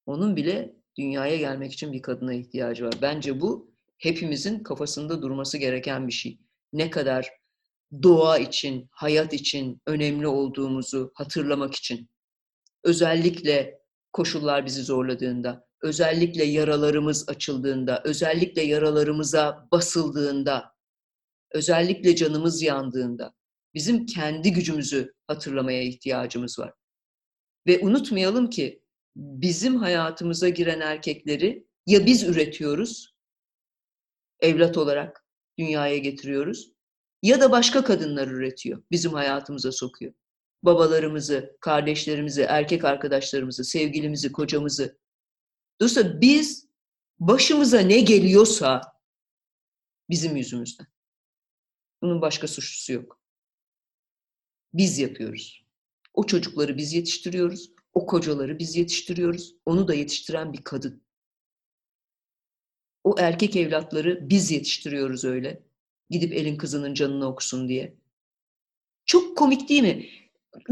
Onun 0.05 0.35
bile 0.35 0.75
dünyaya 0.97 1.37
gelmek 1.37 1.73
için 1.73 1.93
bir 1.93 2.01
kadına 2.01 2.33
ihtiyacı 2.33 2.85
var. 2.85 2.93
Bence 3.01 3.41
bu 3.41 3.70
hepimizin 4.01 4.59
kafasında 4.59 5.21
durması 5.21 5.57
gereken 5.57 6.07
bir 6.07 6.13
şey. 6.13 6.39
Ne 6.73 6.89
kadar 6.89 7.29
doğa 8.03 8.37
için, 8.37 8.89
hayat 8.91 9.33
için 9.33 9.81
önemli 9.87 10.27
olduğumuzu 10.27 11.11
hatırlamak 11.15 11.75
için. 11.75 12.09
Özellikle 12.83 13.79
koşullar 14.13 14.65
bizi 14.65 14.83
zorladığında, 14.83 15.67
özellikle 15.81 16.43
yaralarımız 16.43 17.29
açıldığında, 17.29 18.01
özellikle 18.05 18.61
yaralarımıza 18.61 19.67
basıldığında, 19.71 20.71
özellikle 21.51 22.15
canımız 22.15 22.61
yandığında 22.61 23.33
bizim 23.73 24.05
kendi 24.05 24.53
gücümüzü 24.53 25.13
hatırlamaya 25.27 25.83
ihtiyacımız 25.83 26.59
var. 26.59 26.73
Ve 27.67 27.79
unutmayalım 27.79 28.49
ki 28.49 28.83
bizim 29.15 29.75
hayatımıza 29.75 30.49
giren 30.49 30.79
erkekleri 30.79 31.67
ya 31.85 32.05
biz 32.05 32.23
üretiyoruz, 32.23 33.10
evlat 34.41 34.77
olarak 34.77 35.25
dünyaya 35.59 35.97
getiriyoruz 35.97 36.71
ya 37.23 37.41
da 37.41 37.51
başka 37.51 37.83
kadınlar 37.83 38.27
üretiyor, 38.27 38.83
bizim 38.91 39.13
hayatımıza 39.13 39.71
sokuyor. 39.71 40.13
Babalarımızı, 40.63 41.57
kardeşlerimizi, 41.61 42.41
erkek 42.41 42.85
arkadaşlarımızı, 42.85 43.63
sevgilimizi, 43.63 44.31
kocamızı. 44.31 44.97
Dolayısıyla 45.79 46.21
biz 46.21 46.67
başımıza 47.19 47.79
ne 47.79 47.99
geliyorsa 47.99 48.81
bizim 50.09 50.35
yüzümüzden. 50.35 50.87
Bunun 52.01 52.21
başka 52.21 52.47
suçlusu 52.47 52.93
yok. 52.93 53.21
Biz 54.73 54.99
yapıyoruz. 54.99 55.65
O 56.13 56.25
çocukları 56.25 56.77
biz 56.77 56.93
yetiştiriyoruz. 56.93 57.71
O 57.93 58.05
kocaları 58.05 58.59
biz 58.59 58.75
yetiştiriyoruz. 58.75 59.55
Onu 59.65 59.87
da 59.87 59.93
yetiştiren 59.93 60.53
bir 60.53 60.63
kadın. 60.63 61.03
O 63.03 63.15
erkek 63.19 63.55
evlatları 63.55 64.29
biz 64.29 64.51
yetiştiriyoruz 64.51 65.23
öyle. 65.23 65.63
Gidip 66.09 66.33
elin 66.33 66.57
kızının 66.57 66.93
canını 66.93 67.27
okusun 67.27 67.69
diye. 67.69 67.95
Çok 69.05 69.37
komik 69.37 69.69
değil 69.69 69.83
mi? 69.83 70.05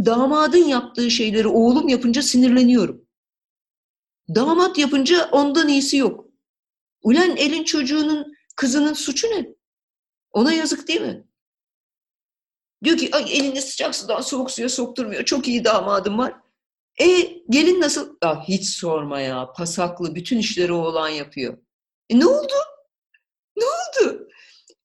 Damadın 0.05 0.65
yaptığı 0.67 1.11
şeyleri 1.11 1.47
oğlum 1.47 1.87
yapınca 1.87 2.21
sinirleniyorum. 2.21 3.05
Damat 4.35 4.77
yapınca 4.77 5.29
ondan 5.31 5.67
iyisi 5.67 5.97
yok. 5.97 6.25
Ulan 7.03 7.37
elin 7.37 7.63
çocuğunun, 7.63 8.33
kızının 8.55 8.93
suçu 8.93 9.27
ne? 9.27 9.55
Ona 10.31 10.53
yazık 10.53 10.87
değil 10.87 11.01
mi? 11.01 11.27
Diyor 12.83 12.97
ki 12.97 13.09
Ay, 13.15 13.37
elini 13.37 13.61
sıcak 13.61 13.95
sudan 13.95 14.21
soğuk 14.21 14.51
suya 14.51 14.69
sokturmuyor. 14.69 15.25
Çok 15.25 15.47
iyi 15.47 15.63
damadım 15.63 16.17
var. 16.17 16.35
E 17.01 17.05
gelin 17.49 17.81
nasıl? 17.81 18.17
Ah, 18.21 18.47
hiç 18.47 18.69
sorma 18.69 19.21
ya. 19.21 19.53
Pasaklı 19.53 20.15
bütün 20.15 20.37
işleri 20.37 20.73
oğlan 20.73 21.09
yapıyor. 21.09 21.57
E 22.09 22.19
ne 22.19 22.25
oldu? 22.25 22.53
Ne 23.57 23.65
oldu? 23.65 24.27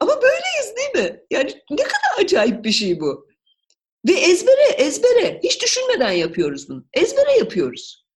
Ama 0.01 0.23
böyleyiz 0.23 0.77
değil 0.77 1.07
mi? 1.07 1.25
Yani 1.31 1.63
ne 1.71 1.83
kadar 1.83 2.25
acayip 2.25 2.65
bir 2.65 2.73
şey 2.73 3.01
bu. 3.01 3.29
Ve 4.09 4.13
ezbere, 4.13 4.73
ezbere. 4.79 5.41
Hiç 5.43 5.63
düşünmeden 5.63 6.13
yapıyoruz 6.13 6.69
bunu. 6.69 6.87
Ezbere 6.93 7.39
yapıyoruz. 7.39 8.07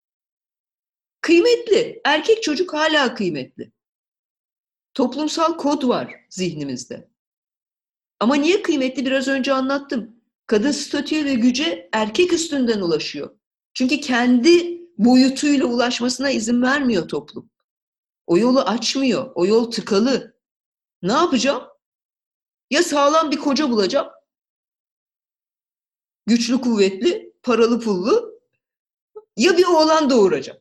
Kıymetli. 1.21 2.01
Erkek 2.05 2.43
çocuk 2.43 2.75
hala 2.75 3.15
kıymetli. 3.15 3.73
Toplumsal 4.95 5.57
kod 5.57 5.89
var 5.89 6.15
zihnimizde. 6.31 7.11
Ama 8.21 8.35
niye 8.35 8.63
kıymetli 8.63 9.07
biraz 9.07 9.29
önce 9.29 9.53
anlattım. 9.53 10.17
Kadın 10.47 10.71
statüye 10.71 11.25
ve 11.25 11.35
güce 11.35 11.89
erkek 11.93 12.33
üstünden 12.33 12.81
ulaşıyor. 12.81 13.39
Çünkü 13.75 14.01
kendi 14.01 14.81
boyutuyla 14.99 15.67
ulaşmasına 15.67 16.31
izin 16.31 16.63
vermiyor 16.63 17.09
toplum. 17.09 17.51
O 18.29 18.39
yolu 18.39 18.61
açmıyor. 18.61 19.31
O 19.35 19.47
yol 19.47 19.71
tıkalı. 19.71 20.37
Ne 21.03 21.13
yapacağım? 21.13 21.63
Ya 22.71 22.83
sağlam 22.83 23.31
bir 23.31 23.37
koca 23.37 23.71
bulacağım. 23.71 24.09
Güçlü, 26.27 26.61
kuvvetli, 26.61 27.33
paralı, 27.43 27.81
pullu. 27.81 28.41
Ya 29.37 29.57
bir 29.57 29.65
oğlan 29.65 30.11
doğuracağım. 30.11 30.61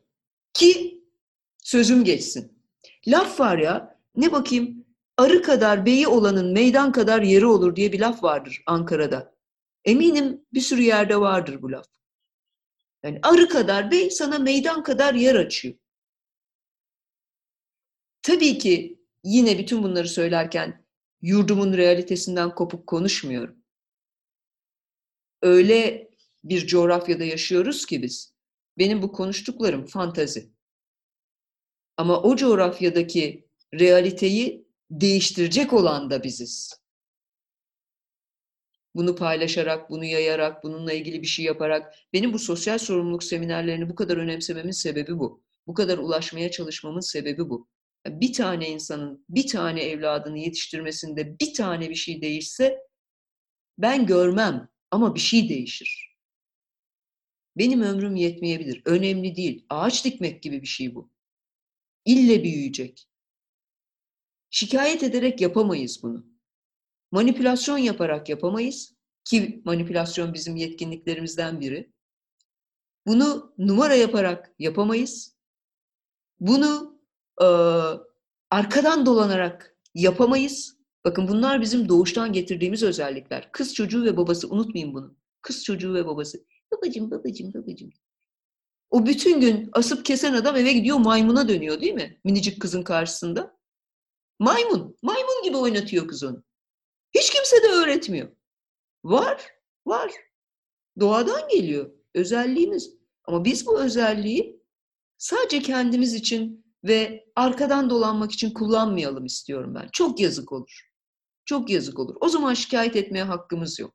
Ki 0.52 1.02
sözüm 1.58 2.04
geçsin. 2.04 2.62
Laf 3.06 3.40
var 3.40 3.58
ya, 3.58 4.00
ne 4.16 4.32
bakayım, 4.32 4.86
arı 5.16 5.42
kadar 5.42 5.86
beyi 5.86 6.08
olanın 6.08 6.52
meydan 6.52 6.92
kadar 6.92 7.22
yeri 7.22 7.46
olur 7.46 7.76
diye 7.76 7.92
bir 7.92 8.00
laf 8.00 8.22
vardır 8.22 8.62
Ankara'da. 8.66 9.34
Eminim 9.84 10.46
bir 10.52 10.60
sürü 10.60 10.82
yerde 10.82 11.20
vardır 11.20 11.62
bu 11.62 11.72
laf. 11.72 11.86
Yani 13.02 13.18
arı 13.22 13.48
kadar 13.48 13.90
bey 13.90 14.10
sana 14.10 14.38
meydan 14.38 14.82
kadar 14.82 15.14
yer 15.14 15.34
açıyor. 15.34 15.74
Tabii 18.22 18.58
ki 18.58 18.98
yine 19.24 19.58
bütün 19.58 19.82
bunları 19.82 20.08
söylerken 20.08 20.84
yurdumun 21.22 21.72
realitesinden 21.72 22.54
kopuk 22.54 22.86
konuşmuyorum. 22.86 23.56
Öyle 25.42 26.10
bir 26.44 26.66
coğrafyada 26.66 27.24
yaşıyoruz 27.24 27.86
ki 27.86 28.02
biz. 28.02 28.34
Benim 28.78 29.02
bu 29.02 29.12
konuştuklarım 29.12 29.86
fantazi. 29.86 30.50
Ama 31.96 32.22
o 32.22 32.36
coğrafyadaki 32.36 33.48
realiteyi 33.74 34.68
değiştirecek 34.90 35.72
olan 35.72 36.10
da 36.10 36.24
biziz. 36.24 36.80
Bunu 38.94 39.16
paylaşarak, 39.16 39.90
bunu 39.90 40.04
yayarak, 40.04 40.64
bununla 40.64 40.92
ilgili 40.92 41.22
bir 41.22 41.26
şey 41.26 41.44
yaparak 41.44 41.94
benim 42.12 42.32
bu 42.32 42.38
sosyal 42.38 42.78
sorumluluk 42.78 43.24
seminerlerini 43.24 43.88
bu 43.88 43.94
kadar 43.94 44.16
önemsememin 44.16 44.70
sebebi 44.70 45.18
bu. 45.18 45.42
Bu 45.66 45.74
kadar 45.74 45.98
ulaşmaya 45.98 46.50
çalışmamın 46.50 47.00
sebebi 47.00 47.50
bu. 47.50 47.68
Bir 48.06 48.32
tane 48.32 48.68
insanın 48.68 49.24
bir 49.28 49.46
tane 49.46 49.82
evladını 49.82 50.38
yetiştirmesinde 50.38 51.38
bir 51.40 51.54
tane 51.54 51.90
bir 51.90 51.94
şey 51.94 52.22
değişse 52.22 52.78
ben 53.78 54.06
görmem 54.06 54.68
ama 54.90 55.14
bir 55.14 55.20
şey 55.20 55.48
değişir. 55.48 56.16
Benim 57.56 57.82
ömrüm 57.82 58.16
yetmeyebilir. 58.16 58.82
Önemli 58.84 59.36
değil. 59.36 59.66
Ağaç 59.68 60.04
dikmek 60.04 60.42
gibi 60.42 60.62
bir 60.62 60.66
şey 60.66 60.94
bu. 60.94 61.10
İlle 62.04 62.44
büyüyecek. 62.44 63.08
Şikayet 64.50 65.02
ederek 65.02 65.40
yapamayız 65.40 66.02
bunu. 66.02 66.26
Manipülasyon 67.10 67.78
yaparak 67.78 68.28
yapamayız 68.28 68.94
ki 69.24 69.62
manipülasyon 69.64 70.34
bizim 70.34 70.56
yetkinliklerimizden 70.56 71.60
biri. 71.60 71.92
Bunu 73.06 73.54
numara 73.58 73.94
yaparak 73.94 74.54
yapamayız. 74.58 75.36
Bunu 76.40 76.97
e, 77.42 77.46
arkadan 78.50 79.06
dolanarak 79.06 79.76
yapamayız. 79.94 80.78
Bakın 81.04 81.28
bunlar 81.28 81.60
bizim 81.60 81.88
doğuştan 81.88 82.32
getirdiğimiz 82.32 82.82
özellikler. 82.82 83.52
Kız 83.52 83.74
çocuğu 83.74 84.04
ve 84.04 84.16
babası 84.16 84.48
unutmayın 84.48 84.94
bunu. 84.94 85.16
Kız 85.42 85.64
çocuğu 85.64 85.94
ve 85.94 86.06
babası. 86.06 86.38
Babacım, 86.72 87.10
babacım, 87.10 87.54
babacım. 87.54 87.90
O 88.90 89.06
bütün 89.06 89.40
gün 89.40 89.70
asıp 89.72 90.04
kesen 90.04 90.34
adam 90.34 90.56
eve 90.56 90.72
gidiyor 90.72 90.98
maymuna 90.98 91.48
dönüyor 91.48 91.80
değil 91.80 91.94
mi? 91.94 92.20
Minicik 92.24 92.60
kızın 92.60 92.82
karşısında. 92.82 93.58
Maymun. 94.38 94.96
Maymun 95.02 95.42
gibi 95.44 95.56
oynatıyor 95.56 96.08
kız 96.08 96.24
onu. 96.24 96.42
Hiç 97.14 97.30
kimse 97.30 97.62
de 97.62 97.66
öğretmiyor. 97.66 98.28
Var, 99.04 99.46
var. 99.86 100.12
Doğadan 101.00 101.48
geliyor. 101.48 101.90
Özelliğimiz. 102.14 102.98
Ama 103.24 103.44
biz 103.44 103.66
bu 103.66 103.80
özelliği 103.80 104.62
sadece 105.18 105.62
kendimiz 105.62 106.14
için 106.14 106.64
ve 106.84 107.27
arkadan 107.38 107.90
dolanmak 107.90 108.32
için 108.32 108.50
kullanmayalım 108.50 109.24
istiyorum 109.24 109.74
ben. 109.74 109.88
Çok 109.92 110.20
yazık 110.20 110.52
olur. 110.52 110.90
Çok 111.44 111.70
yazık 111.70 111.98
olur. 111.98 112.16
O 112.20 112.28
zaman 112.28 112.54
şikayet 112.54 112.96
etmeye 112.96 113.24
hakkımız 113.24 113.78
yok. 113.78 113.94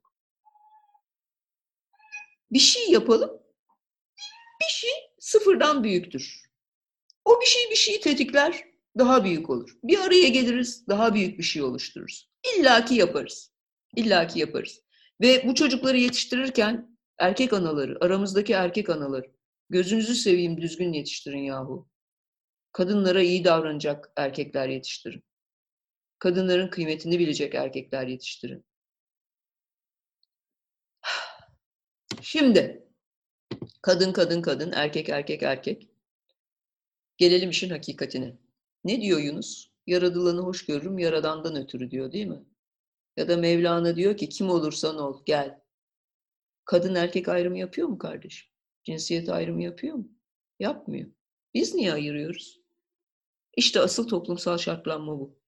Bir 2.52 2.60
şey 2.60 2.92
yapalım. 2.92 3.32
Bir 4.62 4.74
şey 4.74 4.90
sıfırdan 5.20 5.84
büyüktür. 5.84 6.42
O 7.26 7.42
bir 7.42 7.46
şey 7.46 7.72
bir 7.72 7.76
şeyi 7.76 8.02
tetikler, 8.02 8.64
daha 8.98 9.24
büyük 9.24 9.50
olur. 9.50 9.78
Bir 9.84 10.00
araya 10.00 10.28
geliriz, 10.28 10.88
daha 10.88 11.14
büyük 11.14 11.38
bir 11.38 11.44
şey 11.44 11.64
oluştururuz. 11.64 12.32
İlla 12.56 12.86
ki 12.86 12.96
yaparız. 12.96 13.52
İlla 13.96 14.28
ki 14.28 14.40
yaparız. 14.40 14.82
Ve 15.22 15.48
bu 15.48 15.56
çocukları 15.56 15.98
yetiştirirken 15.98 16.98
erkek 17.20 17.54
anaları, 17.54 17.98
aramızdaki 18.06 18.54
erkek 18.54 18.90
anaları, 18.90 19.32
gözünüzü 19.70 20.16
seveyim 20.16 20.62
düzgün 20.62 20.94
yetiştirin 20.94 21.44
yahu. 21.44 21.93
Kadınlara 22.74 23.22
iyi 23.22 23.46
davranacak 23.46 24.12
erkekler 24.16 24.70
yetiştirin. 24.70 25.24
Kadınların 26.20 26.70
kıymetini 26.70 27.20
bilecek 27.20 27.56
erkekler 27.56 28.08
yetiştirin. 28.08 28.66
Şimdi 32.22 32.88
kadın 33.82 34.14
kadın 34.14 34.42
kadın, 34.42 34.72
erkek 34.72 35.10
erkek 35.10 35.44
erkek. 35.44 35.90
Gelelim 37.18 37.50
işin 37.50 37.70
hakikatine. 37.70 38.38
Ne 38.84 39.02
diyor 39.02 39.20
Yunus? 39.20 39.70
Yaradılanı 39.88 40.42
hoş 40.42 40.66
görürüm, 40.66 41.00
yaradandan 41.00 41.56
ötürü 41.56 41.92
diyor 41.92 42.12
değil 42.12 42.28
mi? 42.28 42.44
Ya 43.18 43.28
da 43.28 43.38
Mevlana 43.38 43.96
diyor 43.96 44.18
ki 44.18 44.30
kim 44.30 44.50
olursan 44.50 44.98
ol 44.98 45.24
gel. 45.26 45.62
Kadın 46.66 46.96
erkek 46.96 47.30
ayrımı 47.30 47.58
yapıyor 47.58 47.88
mu 47.88 47.98
kardeşim? 47.98 48.52
Cinsiyet 48.84 49.30
ayrımı 49.30 49.64
yapıyor 49.64 49.96
mu? 49.96 50.08
Yapmıyor. 50.60 51.12
Biz 51.54 51.76
niye 51.76 51.94
ayırıyoruz? 51.94 52.63
İşte 53.58 53.80
asıl 53.80 54.08
toplumsal 54.08 54.58
şartlanma 54.58 55.20
bu. 55.20 55.40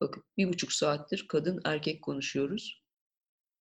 Bakın 0.00 0.24
bir 0.36 0.48
buçuk 0.48 0.72
saattir 0.72 1.28
kadın 1.28 1.60
erkek 1.64 2.02
konuşuyoruz. 2.02 2.84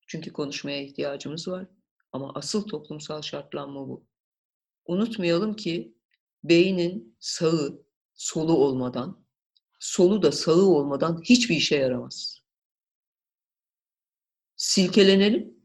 Çünkü 0.06 0.32
konuşmaya 0.32 0.82
ihtiyacımız 0.82 1.48
var. 1.48 1.66
Ama 2.12 2.32
asıl 2.34 2.66
toplumsal 2.68 3.22
şartlanma 3.22 3.88
bu. 3.88 4.06
Unutmayalım 4.86 5.56
ki 5.56 5.96
beynin 6.44 7.16
sağı, 7.20 7.86
solu 8.14 8.56
olmadan, 8.56 9.26
solu 9.78 10.22
da 10.22 10.32
sağı 10.32 10.62
olmadan 10.62 11.22
hiçbir 11.24 11.56
işe 11.56 11.76
yaramaz. 11.76 12.42
Silkelenelim, 14.56 15.56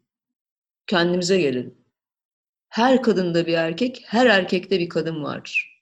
kendimize 0.88 1.41
gelelim. 1.41 1.86
Her 2.70 3.03
kadında 3.03 3.47
bir 3.47 3.53
erkek, 3.53 4.03
her 4.05 4.26
erkekte 4.26 4.80
bir 4.80 4.89
kadın 4.89 5.24
vardır. 5.24 5.76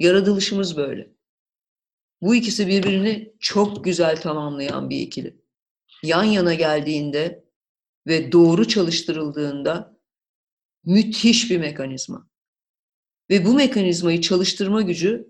Yaratılışımız 0.00 0.76
böyle. 0.76 1.12
Bu 2.22 2.34
ikisi 2.34 2.66
birbirini 2.66 3.34
çok 3.40 3.84
güzel 3.84 4.20
tamamlayan 4.20 4.90
bir 4.90 5.00
ikili. 5.00 5.40
Yan 6.02 6.24
yana 6.24 6.54
geldiğinde 6.54 7.44
ve 8.06 8.32
doğru 8.32 8.68
çalıştırıldığında 8.68 9.98
müthiş 10.84 11.50
bir 11.50 11.58
mekanizma. 11.58 12.28
Ve 13.30 13.44
bu 13.44 13.54
mekanizmayı 13.54 14.20
çalıştırma 14.20 14.82
gücü 14.82 15.28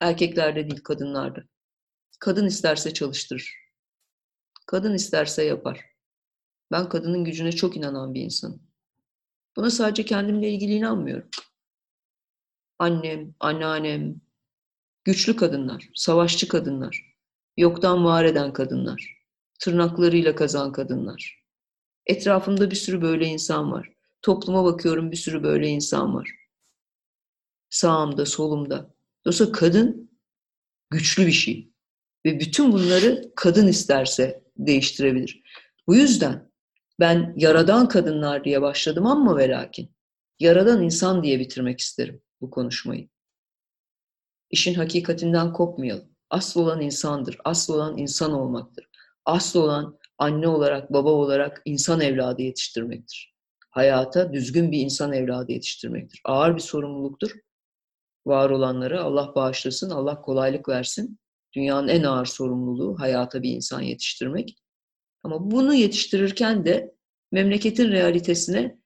erkeklerde 0.00 0.70
değil 0.70 0.82
kadınlarda. 0.82 1.44
Kadın 2.20 2.46
isterse 2.46 2.94
çalıştırır. 2.94 3.54
Kadın 4.66 4.94
isterse 4.94 5.44
yapar. 5.44 5.84
Ben 6.72 6.88
kadının 6.88 7.24
gücüne 7.24 7.52
çok 7.52 7.76
inanan 7.76 8.14
bir 8.14 8.20
insanım. 8.20 8.62
Buna 9.56 9.70
sadece 9.70 10.04
kendimle 10.04 10.50
ilgili 10.50 10.72
inanmıyorum. 10.72 11.28
Annem, 12.78 13.34
anneannem, 13.40 14.20
güçlü 15.04 15.36
kadınlar, 15.36 15.88
savaşçı 15.94 16.48
kadınlar, 16.48 17.14
yoktan 17.56 18.04
var 18.04 18.24
eden 18.24 18.52
kadınlar, 18.52 19.18
tırnaklarıyla 19.60 20.34
kazan 20.34 20.72
kadınlar. 20.72 21.44
Etrafımda 22.06 22.70
bir 22.70 22.76
sürü 22.76 23.02
böyle 23.02 23.26
insan 23.26 23.72
var. 23.72 23.92
Topluma 24.22 24.64
bakıyorum 24.64 25.10
bir 25.10 25.16
sürü 25.16 25.42
böyle 25.42 25.68
insan 25.68 26.14
var. 26.14 26.30
Sağımda, 27.70 28.26
solumda. 28.26 28.94
Dolayısıyla 29.24 29.52
kadın 29.52 30.10
güçlü 30.90 31.26
bir 31.26 31.32
şey. 31.32 31.72
Ve 32.26 32.40
bütün 32.40 32.72
bunları 32.72 33.32
kadın 33.36 33.66
isterse 33.66 34.44
değiştirebilir. 34.56 35.42
Bu 35.86 35.96
yüzden 35.96 36.50
ben 37.00 37.34
yaradan 37.36 37.88
kadınlar 37.88 38.44
diye 38.44 38.62
başladım 38.62 39.06
ama 39.06 39.36
ve 39.36 39.48
lakin 39.48 39.90
yaradan 40.38 40.82
insan 40.82 41.22
diye 41.22 41.40
bitirmek 41.40 41.80
isterim 41.80 42.23
bu 42.44 42.50
konuşmayı. 42.50 43.08
İşin 44.50 44.74
hakikatinden 44.74 45.52
kopmayalım. 45.52 46.08
Asıl 46.30 46.60
olan 46.60 46.80
insandır. 46.80 47.38
Asıl 47.44 47.74
olan 47.74 47.98
insan 47.98 48.32
olmaktır. 48.32 48.88
Asıl 49.24 49.62
olan 49.62 49.98
anne 50.18 50.48
olarak, 50.48 50.92
baba 50.92 51.10
olarak 51.10 51.62
insan 51.64 52.00
evladı 52.00 52.42
yetiştirmektir. 52.42 53.34
Hayata 53.70 54.32
düzgün 54.32 54.72
bir 54.72 54.80
insan 54.80 55.12
evladı 55.12 55.52
yetiştirmektir. 55.52 56.20
Ağır 56.24 56.54
bir 56.54 56.60
sorumluluktur. 56.60 57.30
Var 58.26 58.50
olanları 58.50 59.02
Allah 59.02 59.32
bağışlasın, 59.34 59.90
Allah 59.90 60.20
kolaylık 60.20 60.68
versin. 60.68 61.18
Dünyanın 61.52 61.88
en 61.88 62.02
ağır 62.02 62.26
sorumluluğu 62.26 63.00
hayata 63.00 63.42
bir 63.42 63.50
insan 63.50 63.80
yetiştirmek. 63.80 64.58
Ama 65.22 65.50
bunu 65.50 65.74
yetiştirirken 65.74 66.64
de 66.64 66.94
memleketin 67.32 67.92
realitesine 67.92 68.78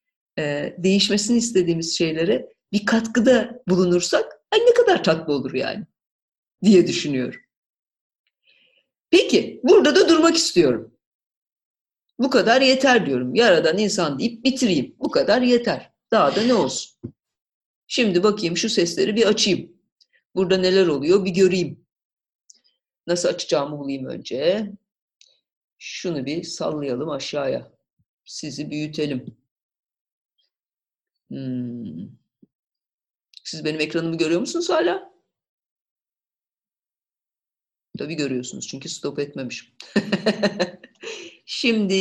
değişmesini 0.78 1.38
istediğimiz 1.38 1.98
şeylere 1.98 2.48
bir 2.72 2.86
katkıda 2.86 3.62
bulunursak 3.68 4.40
ay 4.52 4.60
ne 4.60 4.74
kadar 4.74 5.04
tatlı 5.04 5.32
olur 5.32 5.54
yani 5.54 5.86
diye 6.62 6.86
düşünüyorum. 6.86 7.40
Peki 9.10 9.60
burada 9.62 9.96
da 9.96 10.08
durmak 10.08 10.36
istiyorum. 10.36 10.94
Bu 12.18 12.30
kadar 12.30 12.60
yeter 12.60 13.06
diyorum. 13.06 13.34
Yaradan 13.34 13.78
insan 13.78 14.18
deyip 14.18 14.44
bitireyim. 14.44 14.96
Bu 14.98 15.10
kadar 15.10 15.42
yeter. 15.42 15.92
Daha 16.10 16.36
da 16.36 16.42
ne 16.42 16.54
olsun. 16.54 17.00
Şimdi 17.86 18.22
bakayım 18.22 18.56
şu 18.56 18.68
sesleri 18.68 19.16
bir 19.16 19.26
açayım. 19.26 19.72
Burada 20.34 20.56
neler 20.56 20.86
oluyor 20.86 21.24
bir 21.24 21.30
göreyim. 21.30 21.84
Nasıl 23.06 23.28
açacağımı 23.28 23.78
bulayım 23.78 24.06
önce. 24.06 24.70
Şunu 25.78 26.26
bir 26.26 26.42
sallayalım 26.42 27.10
aşağıya. 27.10 27.72
Sizi 28.24 28.70
büyütelim. 28.70 29.36
Hmm. 31.28 32.08
Siz 33.48 33.64
benim 33.64 33.80
ekranımı 33.80 34.18
görüyor 34.18 34.40
musunuz 34.40 34.70
hala? 34.70 35.12
Tabii 37.98 38.14
görüyorsunuz 38.14 38.68
çünkü 38.68 38.88
stop 38.88 39.18
etmemişim. 39.18 39.68
Şimdi 41.46 41.94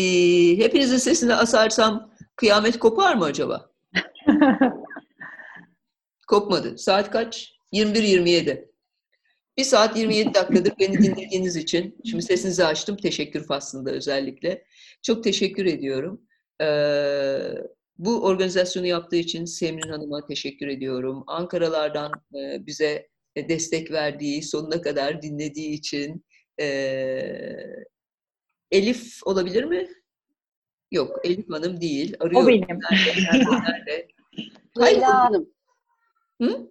hepinizin 0.57 0.97
sesini 0.97 1.33
asarsam 1.33 2.13
kıyamet 2.35 2.79
kopar 2.79 3.15
mı 3.15 3.25
acaba? 3.25 3.71
Kopmadı. 6.27 6.77
Saat 6.77 7.11
kaç? 7.11 7.53
21.27. 7.73 8.71
Bir 9.57 9.63
saat 9.63 9.97
27 9.97 10.33
dakikadır 10.33 10.73
beni 10.79 10.97
dinlediğiniz 10.97 11.55
için, 11.55 11.97
şimdi 12.05 12.23
sesinizi 12.23 12.65
açtım, 12.65 12.97
teşekkür 12.97 13.47
faslında 13.47 13.91
özellikle. 13.91 14.65
Çok 15.01 15.23
teşekkür 15.23 15.65
ediyorum. 15.65 16.21
Ee, 16.61 17.53
bu 17.99 18.25
organizasyonu 18.25 18.85
yaptığı 18.87 19.15
için 19.15 19.45
Semrin 19.45 19.89
Hanım'a 19.89 20.25
teşekkür 20.25 20.67
ediyorum. 20.67 21.23
Ankaralardan 21.27 22.11
e, 22.35 22.65
bize 22.65 23.07
destek 23.37 23.91
verdiği, 23.91 24.43
sonuna 24.43 24.81
kadar 24.81 25.21
dinlediği 25.21 25.69
için. 25.69 26.25
E, 26.59 26.65
Elif 28.71 29.19
olabilir 29.23 29.63
mi? 29.63 29.87
Yok, 30.91 31.19
Elif 31.23 31.49
Hanım 31.49 31.81
değil. 31.81 32.15
Arıyorum. 32.19 32.45
O 32.45 32.49
benim. 32.49 32.67
Nerede, 32.91 33.45
nerede, 33.45 34.07
Leyla 34.79 35.25
Hanım. 35.25 35.49
Hı? 36.41 36.69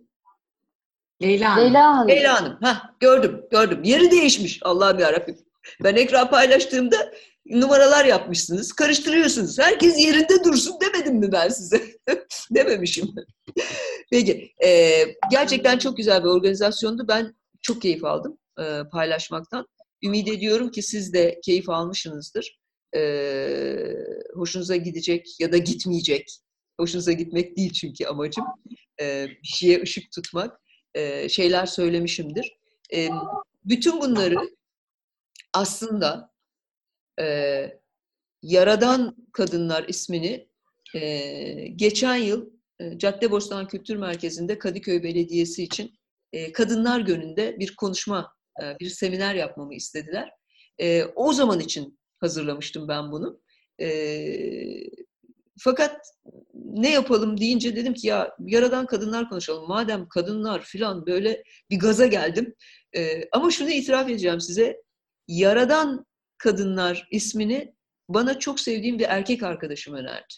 Leyla 1.22 1.57
Hanım. 1.57 1.64
Leyla 1.64 1.97
Hanım. 1.97 2.09
Leyla 2.09 2.41
Hanım. 2.41 2.59
Ha, 2.62 2.97
gördüm, 3.01 3.43
gördüm. 3.51 3.81
Yeri 3.85 4.11
değişmiş. 4.11 4.61
Allah'ım 4.62 4.99
yarabbim. 4.99 5.39
Ben 5.85 5.97
ekran 5.97 6.31
paylaştığımda 6.31 7.12
numaralar 7.51 8.05
yapmışsınız. 8.05 8.72
Karıştırıyorsunuz. 8.72 9.59
Herkes 9.59 9.99
yerinde 9.99 10.44
dursun 10.44 10.74
demedim 10.80 11.16
mi 11.16 11.32
ben 11.32 11.49
size? 11.49 11.82
Dememişim. 12.51 13.14
Peki. 14.11 14.53
E, 14.64 15.03
gerçekten 15.30 15.78
çok 15.78 15.97
güzel 15.97 16.24
bir 16.24 16.28
organizasyondu. 16.28 17.09
Ben 17.09 17.34
çok 17.62 17.82
keyif 17.82 18.05
aldım 18.05 18.38
e, 18.61 18.80
paylaşmaktan. 18.92 19.66
Ümit 20.03 20.28
ediyorum 20.28 20.70
ki 20.70 20.82
siz 20.82 21.12
de 21.12 21.40
keyif 21.44 21.68
almışsınızdır. 21.68 22.59
E, 22.97 23.01
hoşunuza 24.34 24.76
gidecek 24.76 25.40
ya 25.40 25.53
da 25.53 25.57
gitmeyecek. 25.57 26.38
Hoşunuza 26.80 27.12
gitmek 27.12 27.57
değil 27.57 27.72
çünkü 27.72 28.07
amacım. 28.07 28.44
E, 29.01 29.26
bir 29.42 29.49
şeye 29.49 29.82
ışık 29.82 30.12
tutmak. 30.12 30.61
E, 30.94 31.28
şeyler 31.28 31.66
söylemişimdir. 31.66 32.57
E, 32.94 33.09
bütün 33.64 34.01
bunları 34.01 34.36
aslında 35.53 36.36
e, 37.21 37.79
Yaradan 38.43 39.17
Kadınlar 39.33 39.85
ismini 39.89 40.49
e, 40.95 41.69
geçen 41.69 42.17
yıl 42.17 42.51
e, 42.81 42.99
Caddebostan 42.99 43.69
Kültür 43.69 43.97
Merkezi'nde 43.97 44.59
Kadıköy 44.59 45.03
Belediyesi 45.03 45.62
için 45.62 45.93
e, 46.33 46.53
Kadınlar 46.53 47.01
Günü'nde 47.01 47.59
bir 47.59 47.77
konuşma, 47.77 48.33
e, 48.62 48.79
bir 48.81 48.89
seminer 48.89 49.35
yapmamı 49.35 49.75
istediler. 49.75 50.31
E, 50.81 51.05
o 51.05 51.33
zaman 51.33 51.61
için 51.61 51.99
hazırlamıştım 52.21 52.89
ben 52.89 53.12
bunu. 53.12 53.41
E, 53.81 53.89
fakat 55.59 56.01
ne 56.55 56.93
yapalım 56.93 57.41
deyince 57.41 57.77
dedim 57.77 57.95
ki 57.95 58.07
ya 58.07 58.37
yaradan 58.47 58.87
kadınlar 58.87 59.29
konuşalım. 59.29 59.69
Madem 59.69 60.09
kadınlar 60.09 60.62
filan 60.62 61.07
böyle 61.07 61.43
bir 61.71 61.79
gaza 61.79 62.07
geldim. 62.07 62.55
E, 62.97 63.29
ama 63.33 63.51
şunu 63.51 63.71
itiraf 63.71 64.09
edeceğim 64.09 64.41
size. 64.41 64.83
Yaradan 65.29 66.07
Kadınlar 66.39 67.09
ismini 67.11 67.74
bana 68.09 68.39
çok 68.39 68.61
sevdiğim 68.61 68.99
bir 68.99 69.07
erkek 69.09 69.43
arkadaşım 69.43 69.95
önerdi. 69.95 70.34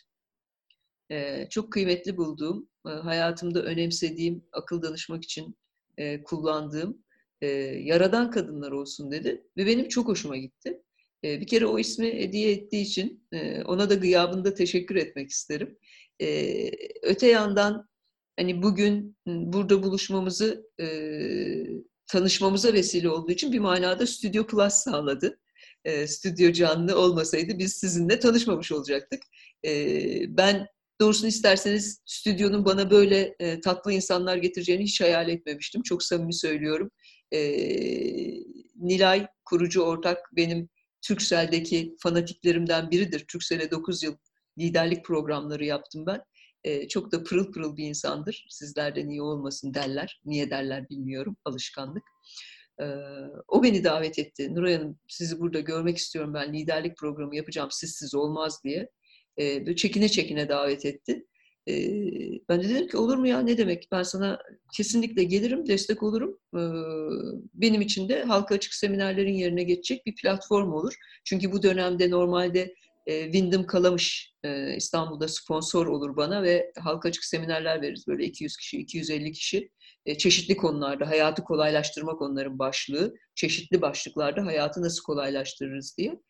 Ee, 1.11 1.46
çok 1.51 1.72
kıymetli 1.72 2.16
bulduğum, 2.16 2.68
e, 2.86 2.90
hayatımda 2.90 3.62
önemsediğim, 3.62 4.44
akıl 4.53 4.82
danışmak 4.82 5.24
için 5.24 5.57
e, 5.96 6.22
kullandığım 6.22 7.05
e, 7.40 7.46
yaradan 7.82 8.30
kadınlar 8.30 8.72
olsun 8.72 9.11
dedi. 9.11 9.44
Ve 9.57 9.66
benim 9.66 9.88
çok 9.88 10.09
hoşuma 10.09 10.36
gitti. 10.36 10.82
E, 11.24 11.40
bir 11.40 11.46
kere 11.46 11.66
o 11.66 11.78
ismi 11.78 12.07
hediye 12.07 12.53
ettiği 12.53 12.82
için 12.82 13.26
e, 13.32 13.62
ona 13.62 13.90
da 13.90 13.94
gıyabında 13.94 14.55
teşekkür 14.55 14.96
etmek 14.96 15.30
isterim. 15.30 15.78
E, 16.20 16.70
öte 17.03 17.26
yandan 17.26 17.88
hani 18.38 18.62
bugün 18.62 19.16
burada 19.26 19.82
buluşmamızı 19.82 20.70
e, 20.80 20.86
tanışmamıza 22.07 22.72
vesile 22.72 23.11
olduğu 23.11 23.32
için 23.32 23.53
bir 23.53 23.59
manada 23.59 24.07
Studio 24.07 24.46
Plus 24.46 24.74
sağladı 24.74 25.38
e, 25.89 26.07
stüdyo 26.07 26.53
canlı 26.53 26.99
olmasaydı 26.99 27.59
biz 27.59 27.72
sizinle 27.72 28.18
tanışmamış 28.18 28.72
olacaktık. 28.72 29.22
E, 29.64 30.36
ben 30.36 30.66
doğrusunu 31.01 31.28
isterseniz 31.28 32.03
stüdyonun 32.05 32.64
bana 32.64 32.91
böyle 32.91 33.36
e, 33.41 33.61
tatlı 33.61 33.93
insanlar 33.93 34.36
getireceğini 34.36 34.82
hiç 34.82 35.01
hayal 35.01 35.28
etmemiştim. 35.28 35.82
Çok 35.82 36.03
samimi 36.03 36.34
söylüyorum. 36.34 36.91
Nilay 38.76 39.26
kurucu 39.45 39.82
ortak 39.82 40.18
benim 40.36 40.68
Türksel'deki 41.03 41.97
fanatiklerimden 41.99 42.91
biridir. 42.91 43.24
Türksel'e 43.28 43.70
9 43.70 44.03
yıl 44.03 44.16
liderlik 44.59 45.05
programları 45.05 45.64
yaptım 45.64 46.07
ben. 46.07 46.20
Çok 46.89 47.12
da 47.12 47.22
pırıl 47.22 47.53
pırıl 47.53 47.76
bir 47.76 47.84
insandır. 47.84 48.47
Sizlerden 48.51 49.09
iyi 49.09 49.22
olmasın 49.22 49.74
derler. 49.74 50.20
Niye 50.24 50.51
derler 50.51 50.89
bilmiyorum. 50.89 51.36
Alışkanlık. 51.45 52.05
O 53.49 53.62
beni 53.62 53.85
davet 53.85 54.18
etti. 54.18 54.55
Nuray 54.55 54.74
Hanım 54.74 54.99
sizi 55.09 55.41
burada 55.41 55.61
görmek 55.61 55.97
istiyorum 55.97 56.35
ben 56.35 56.53
liderlik 56.53 56.97
programı 56.97 57.37
yapacağım 57.37 57.68
sizsiz 57.70 58.14
olmaz 58.14 58.61
diye. 58.64 58.89
Böyle 59.39 59.76
çekine 59.76 60.09
çekine 60.09 60.49
davet 60.49 60.85
etti. 60.87 61.26
Ben 62.49 62.62
de 62.62 62.68
dedim 62.68 62.89
ki 62.89 62.97
olur 62.97 63.16
mu 63.16 63.26
ya 63.26 63.41
ne 63.41 63.59
demek 63.59 63.89
ben 63.93 64.03
sana 64.03 64.39
kesinlikle 64.76 65.24
gelirim 65.24 65.66
destek 65.66 66.03
olurum. 66.03 66.39
Benim 67.55 67.81
için 67.81 68.09
de 68.09 68.22
halka 68.22 68.55
açık 68.55 68.74
seminerlerin 68.74 69.35
yerine 69.35 69.62
geçecek 69.62 70.07
bir 70.07 70.14
platform 70.14 70.72
olur. 70.72 70.95
Çünkü 71.24 71.53
bu 71.53 71.62
dönemde 71.62 72.11
normalde 72.11 72.74
Wyndham 73.07 73.66
Kalamış 73.66 74.35
İstanbul'da 74.76 75.29
sponsor 75.29 75.87
olur 75.87 76.16
bana 76.16 76.43
ve 76.43 76.72
halka 76.79 77.09
açık 77.09 77.24
seminerler 77.24 77.83
veririz. 77.83 78.07
Böyle 78.07 78.24
200 78.24 78.57
kişi, 78.57 78.79
250 78.79 79.33
kişi 79.33 79.59
e, 79.59 79.68
çeşitli 80.16 80.56
konularda 80.56 81.09
hayatı 81.09 81.44
kolaylaştırmak 81.44 82.22
onların 82.22 82.59
başlığı. 82.59 83.14
Çeşitli 83.34 83.82
başlıklarda 83.82 84.46
hayatı 84.46 84.82
nasıl 84.82 85.02
kolaylaştırırız 85.02 85.96
diye. 85.98 86.20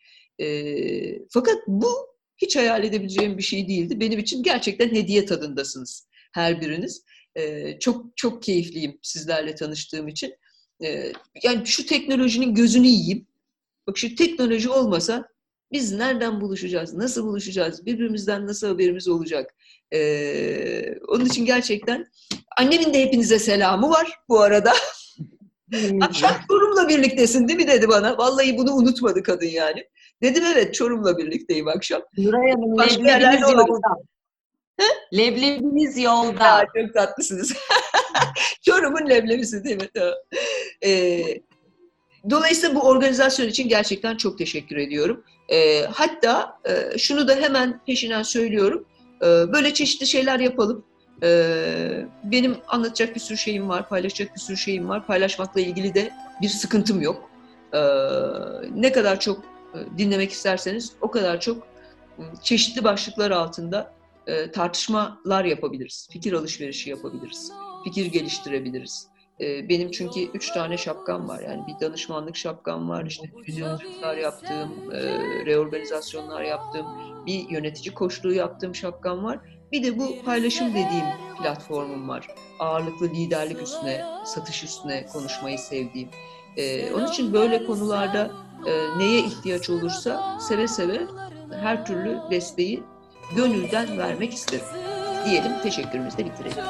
E, 0.40 1.26
fakat 1.30 1.56
bu 1.66 1.88
hiç 2.36 2.56
hayal 2.56 2.84
edebileceğim 2.84 3.38
bir 3.38 3.42
şey 3.42 3.68
değildi. 3.68 4.00
Benim 4.00 4.18
için 4.18 4.42
gerçekten 4.42 4.88
hediye 4.88 5.24
tadındasınız 5.24 6.08
her 6.32 6.60
biriniz. 6.60 7.04
E, 7.36 7.78
çok 7.78 8.16
çok 8.16 8.42
keyifliyim 8.42 8.98
sizlerle 9.02 9.54
tanıştığım 9.54 10.08
için. 10.08 10.34
yani 11.42 11.66
şu 11.66 11.86
teknolojinin 11.86 12.54
gözünü 12.54 12.86
yiyeyim. 12.86 13.26
Bak 13.86 13.98
şu 13.98 14.14
teknoloji 14.14 14.68
olmasa 14.68 15.28
biz 15.72 15.92
nereden 15.92 16.40
buluşacağız, 16.40 16.94
nasıl 16.94 17.24
buluşacağız, 17.26 17.86
birbirimizden 17.86 18.46
nasıl 18.46 18.66
haberimiz 18.66 19.08
olacak? 19.08 19.54
Ee, 19.94 20.94
onun 21.08 21.24
için 21.24 21.44
gerçekten 21.44 22.06
annemin 22.58 22.94
de 22.94 23.02
hepinize 23.02 23.38
selamı 23.38 23.90
var 23.90 24.18
bu 24.28 24.40
arada. 24.40 24.72
Hmm. 25.72 26.02
Akşam 26.02 26.30
Çorum'la 26.48 26.88
birliktesin 26.88 27.48
değil 27.48 27.58
mi 27.58 27.68
dedi 27.68 27.88
bana. 27.88 28.18
Vallahi 28.18 28.58
bunu 28.58 28.72
unutmadı 28.72 29.22
kadın 29.22 29.46
yani. 29.46 29.88
Dedim 30.22 30.44
evet 30.52 30.74
Çorum'la 30.74 31.18
birlikteyim 31.18 31.68
akşam. 31.68 32.02
Nuray 32.18 32.50
Hanım 32.50 32.76
Başka 32.76 33.02
leblebiniz 33.02 33.40
yolda. 33.40 33.96
He? 34.76 35.18
Leblebiniz 35.18 35.98
yolda. 35.98 36.44
Ya, 36.44 36.66
çok 36.76 36.94
tatlısınız. 36.94 37.52
Çorum'un 38.62 39.10
leblebisi 39.10 39.64
değil 39.64 39.76
mi? 39.76 39.88
Ee, 40.84 41.22
Dolayısıyla 42.30 42.74
bu 42.74 42.80
organizasyon 42.80 43.48
için 43.48 43.68
gerçekten 43.68 44.16
çok 44.16 44.38
teşekkür 44.38 44.76
ediyorum. 44.76 45.24
E, 45.48 45.82
hatta 45.82 46.60
e, 46.64 46.98
şunu 46.98 47.28
da 47.28 47.34
hemen 47.36 47.80
peşinden 47.84 48.22
söylüyorum. 48.22 48.86
E, 49.22 49.26
böyle 49.26 49.74
çeşitli 49.74 50.06
şeyler 50.06 50.40
yapalım. 50.40 50.84
E, 51.22 52.06
benim 52.24 52.56
anlatacak 52.68 53.14
bir 53.14 53.20
sürü 53.20 53.38
şeyim 53.38 53.68
var, 53.68 53.88
paylaşacak 53.88 54.34
bir 54.34 54.40
sürü 54.40 54.56
şeyim 54.56 54.88
var. 54.88 55.06
Paylaşmakla 55.06 55.60
ilgili 55.60 55.94
de 55.94 56.10
bir 56.42 56.48
sıkıntım 56.48 57.00
yok. 57.00 57.30
E, 57.72 57.80
ne 58.74 58.92
kadar 58.92 59.20
çok 59.20 59.38
e, 59.74 59.98
dinlemek 59.98 60.32
isterseniz 60.32 60.92
o 61.00 61.10
kadar 61.10 61.40
çok 61.40 61.66
e, 62.18 62.22
çeşitli 62.42 62.84
başlıklar 62.84 63.30
altında 63.30 63.94
e, 64.26 64.50
tartışmalar 64.50 65.44
yapabiliriz. 65.44 66.08
Fikir 66.10 66.32
alışverişi 66.32 66.90
yapabiliriz. 66.90 67.52
Fikir 67.84 68.06
geliştirebiliriz. 68.06 69.06
E, 69.40 69.68
benim 69.68 69.90
çünkü 69.90 70.20
üç 70.20 70.50
tane 70.50 70.76
şapkam 70.76 71.28
var. 71.28 71.40
Yani 71.40 71.62
bir 71.66 71.86
danışmanlık 71.86 72.36
şapkam 72.36 72.88
var, 72.88 73.06
işte 73.06 73.30
füzyonculuklar 73.46 74.16
yaptığım, 74.16 74.92
e, 74.92 74.98
reorganizasyonlar 75.46 76.42
yaptığım, 76.42 76.86
bir 77.26 77.48
yönetici 77.50 77.94
koçluğu 77.94 78.32
yaptığım 78.32 78.74
şapkam 78.74 79.24
var. 79.24 79.38
Bir 79.72 79.82
de 79.82 79.98
bu 79.98 80.22
paylaşım 80.24 80.70
dediğim 80.70 81.04
platformum 81.42 82.08
var. 82.08 82.28
Ağırlıklı 82.58 83.08
liderlik 83.08 83.62
üstüne, 83.62 84.04
satış 84.24 84.64
üstüne 84.64 85.06
konuşmayı 85.06 85.58
sevdiğim. 85.58 86.08
E, 86.56 86.92
onun 86.92 87.06
için 87.06 87.32
böyle 87.32 87.66
konularda 87.66 88.30
e, 88.66 88.98
neye 88.98 89.20
ihtiyaç 89.20 89.70
olursa 89.70 90.38
seve 90.40 90.68
seve 90.68 91.06
her 91.60 91.86
türlü 91.86 92.20
desteği 92.30 92.82
gönülden 93.36 93.98
vermek 93.98 94.34
isterim. 94.34 94.64
Diyelim 95.24 95.52
teşekkürümüzü 95.62 96.18
bitirelim. 96.18 96.64